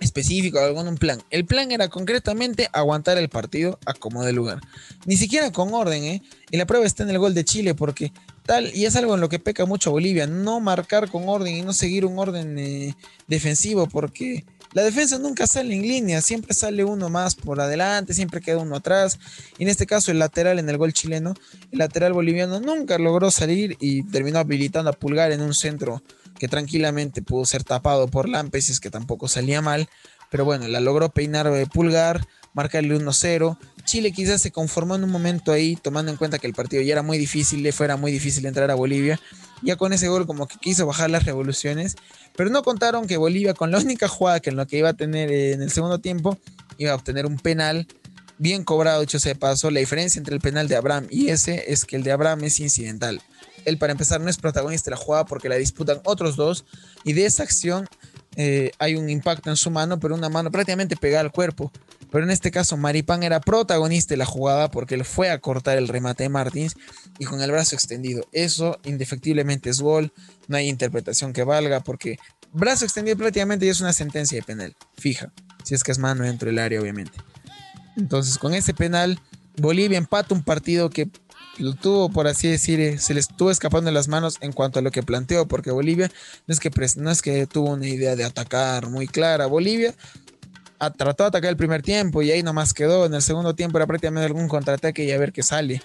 específico, 0.00 0.58
algún 0.58 0.96
plan. 0.96 1.22
El 1.30 1.44
plan 1.44 1.72
era 1.72 1.88
concretamente 1.88 2.68
aguantar 2.72 3.18
el 3.18 3.28
partido 3.28 3.78
a 3.86 3.94
como 3.94 4.24
de 4.24 4.32
lugar. 4.32 4.60
Ni 5.06 5.16
siquiera 5.16 5.52
con 5.52 5.72
orden, 5.72 6.04
¿eh? 6.04 6.22
Y 6.50 6.56
la 6.56 6.66
prueba 6.66 6.86
está 6.86 7.02
en 7.02 7.10
el 7.10 7.18
gol 7.18 7.34
de 7.34 7.44
Chile 7.44 7.74
porque 7.74 8.12
tal, 8.44 8.74
y 8.74 8.84
es 8.84 8.96
algo 8.96 9.14
en 9.14 9.20
lo 9.20 9.28
que 9.28 9.38
peca 9.38 9.66
mucho 9.66 9.90
Bolivia, 9.90 10.26
no 10.26 10.60
marcar 10.60 11.10
con 11.10 11.28
orden 11.28 11.56
y 11.56 11.62
no 11.62 11.72
seguir 11.72 12.04
un 12.04 12.18
orden 12.18 12.58
eh, 12.58 12.94
defensivo 13.26 13.88
porque 13.88 14.44
la 14.72 14.82
defensa 14.82 15.18
nunca 15.18 15.46
sale 15.46 15.74
en 15.74 15.82
línea, 15.82 16.20
siempre 16.20 16.52
sale 16.52 16.84
uno 16.84 17.08
más 17.08 17.34
por 17.34 17.60
adelante, 17.60 18.12
siempre 18.12 18.42
queda 18.42 18.58
uno 18.58 18.76
atrás. 18.76 19.18
Y 19.58 19.62
en 19.62 19.70
este 19.70 19.86
caso 19.86 20.10
el 20.10 20.18
lateral 20.18 20.58
en 20.58 20.68
el 20.68 20.76
gol 20.76 20.92
chileno, 20.92 21.34
el 21.72 21.78
lateral 21.78 22.12
boliviano 22.12 22.60
nunca 22.60 22.98
logró 22.98 23.30
salir 23.30 23.76
y 23.80 24.02
terminó 24.02 24.38
habilitando 24.38 24.90
a 24.90 24.92
Pulgar 24.92 25.32
en 25.32 25.40
un 25.40 25.54
centro 25.54 26.02
que 26.38 26.48
tranquilamente 26.48 27.22
pudo 27.22 27.44
ser 27.44 27.64
tapado 27.64 28.08
por 28.08 28.28
Lampes, 28.28 28.68
es 28.70 28.80
que 28.80 28.90
tampoco 28.90 29.28
salía 29.28 29.62
mal. 29.62 29.88
Pero 30.30 30.44
bueno, 30.44 30.66
la 30.68 30.80
logró 30.80 31.10
peinar 31.10 31.50
de 31.50 31.66
Pulgar, 31.66 32.26
marcarle 32.52 32.98
1-0. 32.98 33.58
Chile 33.84 34.12
quizás 34.12 34.42
se 34.42 34.50
conformó 34.50 34.96
en 34.96 35.04
un 35.04 35.10
momento 35.10 35.52
ahí, 35.52 35.76
tomando 35.76 36.10
en 36.10 36.16
cuenta 36.16 36.38
que 36.38 36.46
el 36.46 36.54
partido 36.54 36.82
ya 36.82 36.92
era 36.92 37.02
muy 37.02 37.18
difícil, 37.18 37.62
le 37.62 37.72
fuera 37.72 37.96
muy 37.96 38.10
difícil 38.10 38.44
entrar 38.46 38.70
a 38.70 38.74
Bolivia. 38.74 39.20
Ya 39.62 39.76
con 39.76 39.92
ese 39.92 40.08
gol 40.08 40.26
como 40.26 40.48
que 40.48 40.58
quiso 40.58 40.86
bajar 40.86 41.10
las 41.10 41.24
revoluciones, 41.24 41.96
pero 42.36 42.50
no 42.50 42.62
contaron 42.62 43.06
que 43.06 43.16
Bolivia 43.16 43.54
con 43.54 43.70
la 43.70 43.78
única 43.78 44.08
jugada 44.08 44.40
que 44.40 44.50
en 44.50 44.56
lo 44.56 44.66
que 44.66 44.78
iba 44.78 44.90
a 44.90 44.94
tener 44.94 45.30
en 45.30 45.62
el 45.62 45.70
segundo 45.70 45.98
tiempo 45.98 46.38
iba 46.78 46.92
a 46.92 46.94
obtener 46.94 47.26
un 47.26 47.38
penal 47.38 47.86
bien 48.38 48.64
cobrado, 48.64 49.02
hecho 49.02 49.18
se 49.18 49.34
paso. 49.34 49.70
La 49.70 49.80
diferencia 49.80 50.18
entre 50.18 50.34
el 50.34 50.40
penal 50.40 50.68
de 50.68 50.76
Abraham 50.76 51.06
y 51.10 51.28
ese 51.28 51.72
es 51.72 51.84
que 51.84 51.96
el 51.96 52.02
de 52.02 52.12
Abraham 52.12 52.44
es 52.44 52.60
incidental. 52.60 53.22
Él 53.66 53.76
para 53.76 53.92
empezar 53.92 54.20
no 54.20 54.30
es 54.30 54.38
protagonista 54.38 54.90
de 54.90 54.96
la 54.96 55.02
jugada 55.02 55.26
porque 55.26 55.50
la 55.50 55.56
disputan 55.56 56.00
otros 56.04 56.36
dos 56.36 56.64
y 57.04 57.12
de 57.12 57.26
esa 57.26 57.42
acción 57.42 57.86
eh, 58.36 58.70
hay 58.78 58.94
un 58.94 59.10
impacto 59.10 59.50
en 59.50 59.56
su 59.56 59.70
mano, 59.70 59.98
pero 59.98 60.14
una 60.14 60.28
mano 60.28 60.50
prácticamente 60.50 60.96
pegada 60.96 61.22
al 61.22 61.32
cuerpo. 61.32 61.72
Pero 62.10 62.24
en 62.24 62.30
este 62.30 62.50
caso 62.50 62.76
Maripán 62.76 63.22
era 63.22 63.40
protagonista 63.40 64.14
de 64.14 64.18
la 64.18 64.26
jugada 64.26 64.70
porque 64.70 64.94
él 64.94 65.04
fue 65.04 65.30
a 65.30 65.40
cortar 65.40 65.78
el 65.78 65.88
remate 65.88 66.22
de 66.22 66.28
Martins 66.28 66.76
y 67.18 67.24
con 67.24 67.42
el 67.42 67.50
brazo 67.50 67.74
extendido. 67.74 68.24
Eso 68.32 68.78
indefectiblemente 68.84 69.70
es 69.70 69.80
gol, 69.80 70.12
no 70.48 70.56
hay 70.56 70.68
interpretación 70.68 71.32
que 71.32 71.42
valga 71.42 71.80
porque 71.80 72.18
brazo 72.52 72.84
extendido 72.84 73.16
prácticamente 73.16 73.66
ya 73.66 73.72
es 73.72 73.80
una 73.80 73.92
sentencia 73.92 74.38
de 74.38 74.42
penal, 74.44 74.76
fija, 74.96 75.32
si 75.64 75.74
es 75.74 75.82
que 75.82 75.92
es 75.92 75.98
mano 75.98 76.24
dentro 76.24 76.46
del 76.46 76.58
área 76.58 76.80
obviamente. 76.80 77.18
Entonces 77.96 78.38
con 78.38 78.54
ese 78.54 78.74
penal 78.74 79.18
Bolivia 79.56 79.98
empata 79.98 80.34
un 80.34 80.42
partido 80.42 80.90
que 80.90 81.08
lo 81.58 81.74
tuvo, 81.74 82.10
por 82.10 82.26
así 82.26 82.48
decir, 82.48 82.80
eh, 82.80 82.98
se 82.98 83.14
le 83.14 83.20
estuvo 83.20 83.50
escapando 83.50 83.88
de 83.88 83.94
las 83.94 84.08
manos 84.08 84.38
en 84.40 84.52
cuanto 84.52 84.78
a 84.78 84.82
lo 84.82 84.90
que 84.90 85.02
planteó, 85.02 85.46
porque 85.46 85.70
Bolivia 85.70 86.10
no 86.46 86.52
es 86.52 86.60
que, 86.60 86.70
no 86.96 87.10
es 87.10 87.22
que 87.22 87.46
tuvo 87.46 87.70
una 87.70 87.86
idea 87.86 88.16
de 88.16 88.24
atacar 88.24 88.88
muy 88.88 89.06
clara. 89.06 89.46
Bolivia 89.46 89.94
trató 90.96 91.24
de 91.24 91.28
atacar 91.28 91.50
el 91.50 91.56
primer 91.56 91.82
tiempo 91.82 92.22
y 92.22 92.30
ahí 92.30 92.42
nomás 92.42 92.74
quedó. 92.74 93.06
En 93.06 93.14
el 93.14 93.22
segundo 93.22 93.54
tiempo 93.54 93.78
era 93.78 93.86
prácticamente 93.86 94.26
algún 94.26 94.48
contraataque 94.48 95.04
y 95.04 95.12
a 95.12 95.18
ver 95.18 95.32
qué 95.32 95.42
sale. 95.42 95.82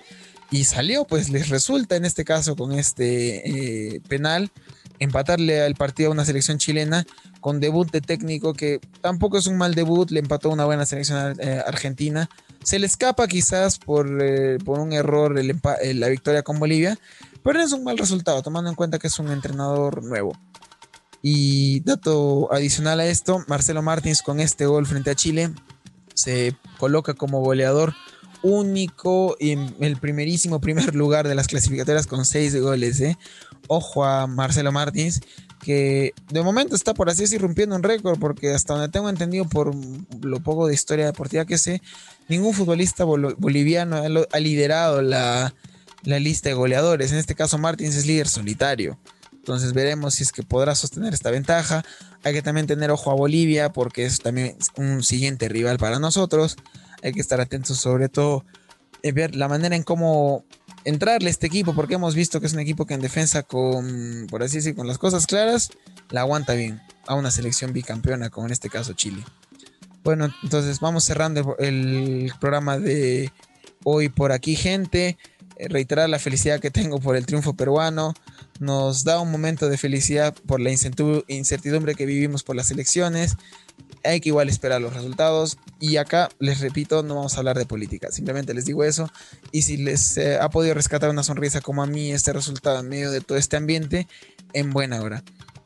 Y 0.52 0.66
salió, 0.66 1.06
pues 1.06 1.30
les 1.30 1.50
resulta 1.50 1.96
en 1.96 2.04
este 2.04 2.26
caso 2.26 2.56
con 2.56 2.74
este 2.74 3.96
eh, 3.96 4.02
penal 4.10 4.52
empatarle 5.00 5.62
al 5.62 5.76
partido 5.76 6.10
a 6.10 6.14
una 6.14 6.26
selección 6.26 6.58
chilena 6.58 7.08
con 7.40 7.60
debut 7.60 7.90
de 7.90 8.02
técnico 8.02 8.54
que 8.54 8.80
tampoco 9.02 9.38
es 9.38 9.48
un 9.48 9.58
mal 9.58 9.74
debut, 9.74 10.12
le 10.12 10.20
empató 10.20 10.50
una 10.50 10.66
buena 10.66 10.86
selección 10.86 11.38
eh, 11.40 11.64
argentina. 11.66 12.30
Se 12.64 12.80
le 12.80 12.86
escapa 12.86 13.28
quizás 13.28 13.80
por, 13.80 14.22
eh, 14.22 14.58
por 14.64 14.80
un 14.80 14.94
error 14.94 15.36
la 15.44 16.08
victoria 16.08 16.44
con 16.44 16.60
Bolivia, 16.60 16.98
pero 17.44 17.60
es 17.60 17.72
un 17.72 17.84
mal 17.84 17.98
resultado, 17.98 18.42
tomando 18.42 18.70
en 18.70 18.76
cuenta 18.76 19.00
que 19.00 19.08
es 19.08 19.20
un 19.20 19.32
entrenador 19.32 20.04
nuevo. 20.04 20.34
Y 21.22 21.82
dato 21.82 22.52
adicional 22.52 23.00
a 23.00 23.06
esto, 23.06 23.44
Marcelo 23.48 23.82
Martins 23.82 24.22
con 24.22 24.40
este 24.40 24.66
gol 24.66 24.86
frente 24.86 25.12
a 25.12 25.16
Chile 25.16 25.52
se 26.14 26.56
coloca 26.78 27.14
como 27.14 27.42
goleador 27.42 27.94
único 28.44 29.36
en 29.40 29.76
el 29.80 29.98
primerísimo 29.98 30.60
primer 30.62 30.96
lugar 30.96 31.28
de 31.28 31.36
las 31.36 31.48
clasificatorias 31.48 32.08
con 32.08 32.26
seis 32.26 32.60
goles. 32.60 33.00
¿eh? 33.02 33.18
Ojo 33.68 34.04
a 34.04 34.28
Marcelo 34.28 34.72
Martins, 34.72 35.22
que 35.62 36.14
de 36.32 36.42
momento 36.42 36.76
está 36.76 36.94
por 36.94 37.10
así 37.10 37.22
decir 37.22 37.42
rompiendo 37.42 37.76
un 37.76 37.84
récord, 37.84 38.20
porque 38.20 38.54
hasta 38.54 38.74
donde 38.74 38.90
tengo 38.90 39.10
entendido 39.10 39.46
por 39.46 39.74
lo 40.22 40.40
poco 40.40 40.68
de 40.68 40.74
historia 40.74 41.06
deportiva 41.06 41.46
que 41.46 41.58
sé, 41.58 41.82
ningún 42.28 42.54
futbolista 42.54 43.04
boliviano 43.04 43.98
ha, 44.32 44.40
liderado 44.40 45.02
la, 45.02 45.54
la 46.04 46.20
lista 46.20 46.50
de 46.50 46.56
goleadores. 46.56 47.12
En 47.12 47.18
este 47.18 47.36
caso 47.36 47.58
Martins 47.58 47.96
es 47.96 48.06
líder 48.06 48.28
solitario. 48.28 48.98
Entonces 49.34 49.74
veremos 49.74 50.16
si 50.16 50.24
es 50.24 50.32
que 50.32 50.44
podrá 50.44 50.76
sostener 50.76 51.14
esta 51.14 51.32
ventaja. 51.32 51.84
Hay 52.24 52.34
que 52.34 52.42
también 52.42 52.68
tener 52.68 52.92
ojo 52.92 53.12
a 53.12 53.16
Bolivia 53.16 53.70
porque 53.70 54.06
es 54.06 54.20
también 54.20 54.56
un 54.78 55.04
siguiente 55.04 55.50
rival 55.50 55.78
para 55.78 56.00
nosotros. 56.00 56.58
Hay 57.04 57.14
que 57.14 57.22
estar 57.22 57.42
atentos 57.42 57.78
sobre 57.78 58.10
todo 58.10 58.46
ver 59.12 59.36
la 59.36 59.48
manera 59.48 59.76
en 59.76 59.82
cómo 59.82 60.46
entrarle 60.84 61.28
a 61.28 61.32
este 61.32 61.48
equipo 61.48 61.74
porque 61.74 61.96
hemos 61.96 62.16
visto 62.16 62.40
que 62.40 62.48
es 62.48 62.54
un 62.54 62.60
equipo 62.60 62.86
que 62.86 62.94
en 62.94 63.02
defensa 63.02 63.44
con, 63.44 64.28
por 64.30 64.44
así 64.44 64.58
decir, 64.58 64.76
con 64.76 64.88
las 64.88 64.98
cosas 64.98 65.28
claras, 65.28 65.70
la 66.10 66.22
aguanta 66.22 66.54
bien 66.54 66.82
a 67.08 67.16
una 67.16 67.32
selección 67.32 67.74
bicampeona 67.74 68.30
como 68.30 68.48
en 68.48 68.54
este 68.54 68.70
caso 68.70 68.94
Chile. 68.94 69.24
Bueno, 70.04 70.34
entonces 70.42 70.80
vamos 70.80 71.04
cerrando 71.04 71.56
el 71.60 72.32
programa 72.40 72.80
de 72.80 73.32
hoy 73.84 74.10
por 74.10 74.32
aquí, 74.32 74.56
gente. 74.56 75.18
Eh, 75.58 75.68
reiterar 75.68 76.10
la 76.10 76.18
felicidad 76.18 76.60
que 76.60 76.72
tengo 76.72 77.00
por 77.00 77.16
el 77.16 77.26
triunfo 77.26 77.54
peruano. 77.54 78.14
Nos 78.62 79.04
da 79.04 79.20
un 79.20 79.32
momento 79.32 79.70
de 79.70 79.78
felicidad 79.80 80.36
por 80.46 80.60
la 80.60 80.70
incertidumbre 80.70 81.96
que 81.96 82.06
vivimos 82.06 82.44
por 82.44 82.56
las 82.56 82.70
elecciones. 82.70 83.36
Hay 84.04 84.22
que 84.22 84.30
igual 84.30 84.50
esperar 84.50 84.80
los 84.80 84.94
resultados. 84.94 85.58
Y 85.80 85.98
acá, 85.98 86.30
les 86.38 86.60
repito, 86.60 87.02
no 87.02 87.16
vamos 87.16 87.34
a 87.34 87.38
hablar 87.40 87.58
de 87.58 87.66
política. 87.66 88.12
Simplemente 88.12 88.54
les 88.54 88.66
digo 88.66 88.84
eso. 88.84 89.12
Y 89.52 89.64
si 89.64 89.78
les 89.78 90.16
eh, 90.18 90.38
ha 90.40 90.52
podido 90.52 90.76
rescatar 90.76 91.10
una 91.10 91.24
sonrisa 91.24 91.60
como 91.62 91.82
a 91.82 91.88
mí 91.88 92.12
este 92.12 92.34
resultado 92.34 92.80
en 92.82 92.88
medio 92.90 93.10
de 93.10 93.22
todo 93.22 93.40
este 93.40 93.58
ambiente, 93.58 94.08
en 94.54 94.70
buena 94.70 95.02
hora. 95.02 95.24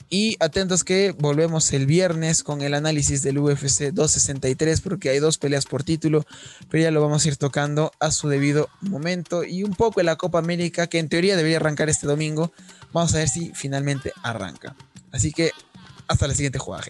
Y 0.10 0.38
atentos 0.39 0.84
que 0.84 1.15
volvemos 1.18 1.74
el 1.74 1.88
viernes 1.88 2.44
con 2.44 2.62
el 2.62 2.74
análisis 2.74 3.24
del 3.24 3.39
UFC 3.39 3.91
263 3.91 4.82
porque 4.82 5.10
hay 5.10 5.20
dos 5.20 5.38
peleas 5.38 5.65
por 5.65 5.84
título, 5.84 6.26
pero 6.70 6.84
ya 6.84 6.91
lo 6.91 7.02
vamos 7.02 7.26
a 7.26 7.28
ir 7.28 7.38
tocando 7.38 7.91
a 8.00 8.12
su 8.12 8.30
debido 8.30 8.70
momento 8.82 9.44
y 9.44 9.63
un 9.63 9.74
poco 9.74 10.00
de 10.00 10.06
la 10.06 10.15
Copa 10.15 10.39
América 10.39 10.88
que 10.88 11.00
en 11.00 11.10
teoría 11.10 11.36
debería 11.36 11.58
arrancar 11.58 11.89
este 11.89 12.08
domingo. 12.08 12.52
Vamos 12.94 13.13
a 13.15 13.18
ver 13.18 13.30
si 13.30 13.52
finalmente 13.56 14.13
arranca. 14.22 14.76
Así 15.12 15.32
que 15.32 15.52
hasta 16.08 16.28
la 16.28 16.36
siguiente 16.36 16.60
jugada. 16.60 16.86